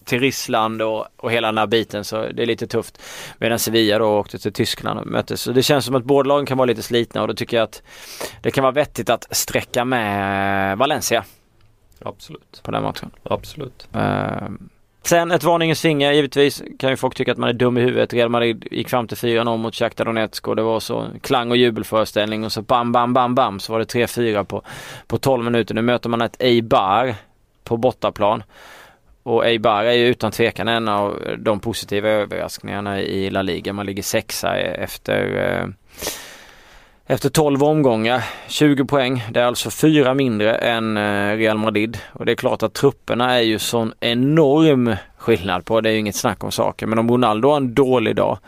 till 0.06 0.20
Ryssland 0.20 0.82
och, 0.82 1.06
och 1.16 1.32
hela 1.32 1.48
den 1.48 1.58
här 1.58 1.66
biten 1.66 2.04
så 2.04 2.28
det 2.28 2.42
är 2.42 2.46
lite 2.46 2.66
tufft. 2.66 3.02
Medan 3.38 3.58
Sevilla 3.58 3.98
då 3.98 4.06
åkte 4.06 4.38
till 4.38 4.52
Tyskland 4.52 5.00
och 5.00 5.06
möttes. 5.06 5.40
Så 5.40 5.52
det 5.52 5.62
känns 5.62 5.84
som 5.84 5.94
att 5.94 6.04
båda 6.04 6.28
lagen 6.28 6.46
kan 6.46 6.58
vara 6.58 6.66
lite 6.66 6.82
slitna 6.82 7.22
och 7.22 7.28
då 7.28 7.34
tycker 7.34 7.56
jag 7.56 7.64
att 7.64 7.82
det 8.42 8.50
kan 8.50 8.62
vara 8.62 8.72
vettigt 8.72 9.10
att 9.10 9.36
sträcka 9.36 9.84
med 9.84 10.78
Valencia 10.78 11.24
Absolut. 12.02 12.60
på 12.62 12.70
den 12.70 12.82
matchen. 12.82 13.10
Absolut. 13.22 13.88
Uh, 13.96 14.48
sen 15.02 15.30
ett 15.30 15.44
varningens 15.44 15.80
finger 15.80 16.12
givetvis 16.12 16.62
kan 16.78 16.90
ju 16.90 16.96
folk 16.96 17.14
tycka 17.14 17.32
att 17.32 17.38
man 17.38 17.48
är 17.48 17.52
dum 17.52 17.78
i 17.78 17.80
huvudet. 17.80 18.12
Real 18.12 18.28
Madrid 18.28 18.68
gick 18.70 18.88
fram 18.88 19.08
till 19.08 19.16
4-0 19.16 19.56
mot 19.56 19.74
Shakhtar 19.74 20.04
Donetsk 20.04 20.48
och 20.48 20.56
det 20.56 20.62
var 20.62 20.80
så 20.80 21.06
klang 21.20 21.50
och 21.50 21.56
jubelföreställning 21.56 22.44
och 22.44 22.52
så 22.52 22.62
bam 22.62 22.92
bam 22.92 23.14
bam 23.14 23.34
bam 23.34 23.60
så 23.60 23.72
var 23.72 23.78
det 23.78 23.94
3-4 23.94 24.44
på, 24.44 24.62
på 25.06 25.18
12 25.18 25.44
minuter. 25.44 25.74
Nu 25.74 25.82
möter 25.82 26.08
man 26.08 26.22
ett 26.22 26.36
Eibar 26.42 27.14
på 27.64 27.76
bortaplan. 27.76 28.42
Och 29.26 29.46
Eibar 29.46 29.84
är 29.84 29.92
ju 29.92 30.06
utan 30.06 30.32
tvekan 30.32 30.68
en 30.68 30.88
av 30.88 31.22
de 31.38 31.60
positiva 31.60 32.08
överraskningarna 32.08 33.00
i 33.00 33.30
La 33.30 33.42
Liga. 33.42 33.72
Man 33.72 33.86
ligger 33.86 34.02
sexa 34.02 34.58
e- 34.58 34.76
efter 34.78 35.52
eh, 35.60 35.66
efter 37.06 37.28
12 37.28 37.64
omgångar, 37.64 38.24
20 38.48 38.84
poäng. 38.84 39.24
Det 39.30 39.40
är 39.40 39.44
alltså 39.44 39.70
fyra 39.70 40.14
mindre 40.14 40.54
än 40.54 40.96
eh, 40.96 41.36
Real 41.36 41.58
Madrid. 41.58 41.98
Och 42.12 42.26
det 42.26 42.32
är 42.32 42.36
klart 42.36 42.62
att 42.62 42.74
trupperna 42.74 43.34
är 43.34 43.42
ju 43.42 43.58
sån 43.58 43.92
enorm 44.00 44.96
skillnad 45.16 45.64
på. 45.64 45.80
Det 45.80 45.88
är 45.88 45.92
ju 45.92 45.98
inget 45.98 46.16
snack 46.16 46.44
om 46.44 46.52
saker. 46.52 46.86
Men 46.86 46.98
om 46.98 47.10
Ronaldo 47.10 47.48
har 47.48 47.56
en 47.56 47.74
dålig 47.74 48.16
dag 48.16 48.38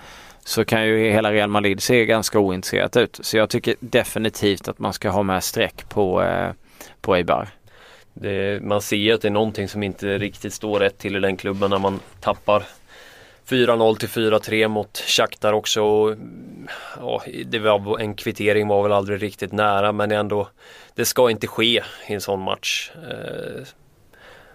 så 0.44 0.64
kan 0.64 0.86
ju 0.86 1.10
hela 1.10 1.32
Real 1.32 1.50
Madrid 1.50 1.82
se 1.82 2.06
ganska 2.06 2.38
ointresserat 2.38 2.96
ut. 2.96 3.18
Så 3.22 3.36
jag 3.36 3.50
tycker 3.50 3.74
definitivt 3.80 4.68
att 4.68 4.78
man 4.78 4.92
ska 4.92 5.10
ha 5.10 5.22
med 5.22 5.44
streck 5.44 5.88
på, 5.88 6.22
eh, 6.22 6.50
på 7.00 7.16
Eibar. 7.16 7.48
Det, 8.20 8.62
man 8.62 8.82
ser 8.82 9.14
att 9.14 9.22
det 9.22 9.28
är 9.28 9.32
någonting 9.32 9.68
som 9.68 9.82
inte 9.82 10.18
riktigt 10.18 10.52
står 10.52 10.80
rätt 10.80 10.98
till 10.98 11.16
i 11.16 11.20
den 11.20 11.36
klubben 11.36 11.70
när 11.70 11.78
man 11.78 12.00
tappar 12.20 12.62
4-0 13.48 13.98
till 13.98 14.08
4-3 14.08 14.68
mot 14.68 14.98
Shakhtar 14.98 15.52
också. 15.52 15.82
Och, 15.82 16.16
ja, 17.00 17.22
det 17.46 17.58
var, 17.58 17.98
en 17.98 18.14
kvittering 18.14 18.68
var 18.68 18.82
väl 18.82 18.92
aldrig 18.92 19.22
riktigt 19.22 19.52
nära 19.52 19.92
men 19.92 20.12
ändå 20.12 20.48
Det 20.94 21.04
ska 21.04 21.30
inte 21.30 21.46
ske 21.46 21.82
i 22.08 22.14
en 22.14 22.20
sån 22.20 22.40
match. 22.40 22.90
Eh, 23.10 23.62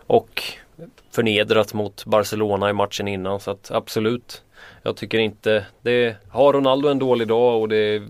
och 0.08 0.44
förnedrat 1.12 1.74
mot 1.74 2.06
Barcelona 2.06 2.70
i 2.70 2.74
matchen 2.74 3.08
innan 3.08 3.40
så 3.40 3.52
att 3.52 3.72
absolut 3.72 4.44
Jag 4.82 4.96
tycker 4.96 5.20
inte 5.20 5.66
det 5.82 6.16
Har 6.30 6.54
Ronaldo 6.54 6.90
en 6.90 7.00
dålig 7.00 7.28
dag 7.28 7.62
och 7.62 7.70
det 7.70 8.04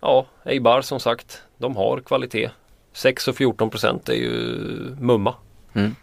Ja, 0.00 0.26
Eibar 0.44 0.82
som 0.82 1.00
sagt 1.00 1.42
De 1.58 1.76
har 1.76 2.00
kvalitet 2.00 2.50
6 2.94 3.28
och 3.28 3.36
14 3.36 3.70
procent 3.70 4.08
är 4.08 4.14
ju 4.14 4.30
mumma. 5.00 5.34
Mm. 5.74 5.96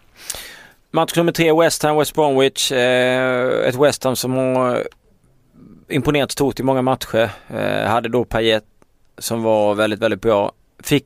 Match 0.92 1.18
nummer 1.18 1.32
tre, 1.32 1.54
West 1.54 1.84
Ham, 1.84 1.98
West 1.98 2.14
Bromwich. 2.14 2.72
Eh, 2.72 3.68
ett 3.68 3.76
West 3.76 4.04
Ham 4.04 4.16
som 4.16 4.34
har 4.34 4.88
imponerat 5.90 6.32
stort 6.32 6.60
i 6.60 6.64
många 6.64 6.82
matcher. 6.82 7.30
Eh, 7.48 7.90
hade 7.90 8.10
då 8.10 8.26
Payet 8.26 8.64
som 9.18 9.44
var 9.44 9.76
väldigt, 9.76 10.00
väldigt 10.00 10.22
bra. 10.22 10.52
Fick 10.84 11.06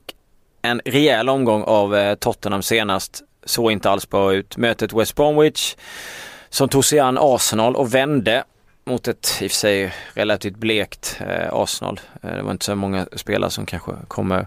en 0.62 0.80
rejäl 0.84 1.28
omgång 1.28 1.62
av 1.62 1.96
eh, 1.96 2.14
Tottenham 2.14 2.62
senast. 2.62 3.22
Såg 3.44 3.72
inte 3.72 3.90
alls 3.90 4.08
bra 4.08 4.34
ut. 4.34 4.56
Mötet 4.56 4.92
West 4.92 5.14
Bromwich 5.14 5.76
som 6.48 6.68
tog 6.68 6.84
sig 6.84 6.98
an 6.98 7.18
Arsenal 7.20 7.76
och 7.76 7.94
vände 7.94 8.44
mot 8.86 9.08
ett 9.08 9.38
i 9.40 9.46
och 9.46 9.50
för 9.50 9.56
sig 9.56 9.94
relativt 10.14 10.56
blekt 10.56 11.20
eh, 11.20 11.48
Arsenal. 11.52 12.00
Eh, 12.22 12.30
det 12.30 12.42
var 12.42 12.50
inte 12.50 12.64
så 12.64 12.74
många 12.74 13.06
spelare 13.12 13.50
som 13.50 13.66
kanske 13.66 13.92
kommer 14.08 14.46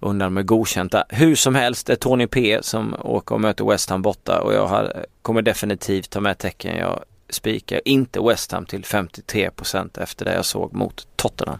undan 0.00 0.34
med 0.34 0.46
godkända. 0.46 1.04
Hur 1.08 1.34
som 1.34 1.54
helst, 1.54 1.86
det 1.86 1.92
är 1.92 1.96
Tony 1.96 2.26
P 2.26 2.58
som 2.62 2.96
åker 3.00 3.34
och 3.34 3.40
möter 3.40 3.64
West 3.64 3.90
Ham 3.90 4.02
borta 4.02 4.40
och 4.40 4.54
jag 4.54 4.66
har, 4.66 5.06
kommer 5.22 5.42
definitivt 5.42 6.10
ta 6.10 6.20
med 6.20 6.38
tecken. 6.38 6.76
Jag 6.76 7.04
spikar 7.30 7.80
inte 7.84 8.20
West 8.20 8.52
Ham 8.52 8.66
till 8.66 8.82
53% 8.82 10.02
efter 10.02 10.24
det 10.24 10.34
jag 10.34 10.44
såg 10.44 10.72
mot 10.72 11.08
Tottenham. 11.16 11.58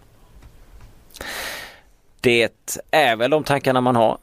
Det 2.21 2.53
är 2.91 3.17
väl 3.17 3.31
de 3.31 3.45
tankarna 3.45 3.81
man 3.81 3.97
har 3.97 4.19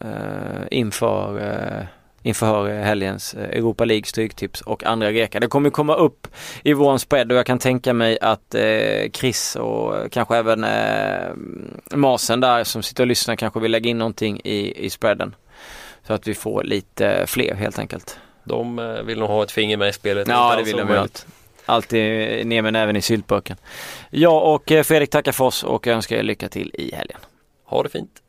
eh, 0.00 0.66
inför 0.70 1.38
eh, 1.40 1.86
inför 2.26 2.82
helgens 2.82 3.34
eh, 3.34 3.58
Europa 3.58 3.84
League 3.84 4.04
stryktips 4.04 4.60
och 4.60 4.84
andra 4.84 5.12
rekar. 5.12 5.40
Det 5.40 5.46
kommer 5.46 5.70
komma 5.70 5.94
upp 5.94 6.28
i 6.62 6.72
vår 6.72 6.98
spread 6.98 7.32
och 7.32 7.38
jag 7.38 7.46
kan 7.46 7.58
tänka 7.58 7.92
mig 7.92 8.18
att 8.20 8.54
eh, 8.54 9.10
Chris 9.12 9.56
och 9.56 10.12
kanske 10.12 10.36
även 10.36 10.64
eh, 10.64 11.32
Masen 11.94 12.40
där 12.40 12.64
som 12.64 12.82
sitter 12.82 13.02
och 13.02 13.06
lyssnar 13.06 13.36
kanske 13.36 13.60
vill 13.60 13.72
lägga 13.72 13.90
in 13.90 13.98
någonting 13.98 14.40
i, 14.44 14.84
i 14.86 14.90
spreaden. 14.90 15.34
Så 16.06 16.12
att 16.12 16.26
vi 16.26 16.34
får 16.34 16.64
lite 16.64 17.24
fler 17.26 17.54
helt 17.54 17.78
enkelt. 17.78 18.18
De 18.44 18.78
eh, 18.78 19.02
vill 19.02 19.18
nog 19.18 19.28
ha 19.28 19.42
ett 19.42 19.52
finger 19.52 19.76
med 19.76 19.88
i 19.88 19.92
spelet. 19.92 20.28
Ja 20.28 20.56
det 20.56 20.62
vill 20.62 20.76
de 20.76 20.88
ju. 20.88 21.08
Alltid 21.66 22.46
ner 22.46 22.62
med 22.62 22.72
näven 22.72 22.96
i 22.96 23.02
syltburken. 23.02 23.56
Jag 24.10 24.54
och 24.54 24.64
Fredrik 24.66 25.10
tackar 25.10 25.32
för 25.32 25.44
oss 25.44 25.64
och 25.64 25.86
önskar 25.86 26.16
er 26.16 26.22
lycka 26.22 26.48
till 26.48 26.70
i 26.74 26.94
helgen. 26.94 27.18
Ha 27.64 27.82
det 27.82 27.88
fint. 27.88 28.22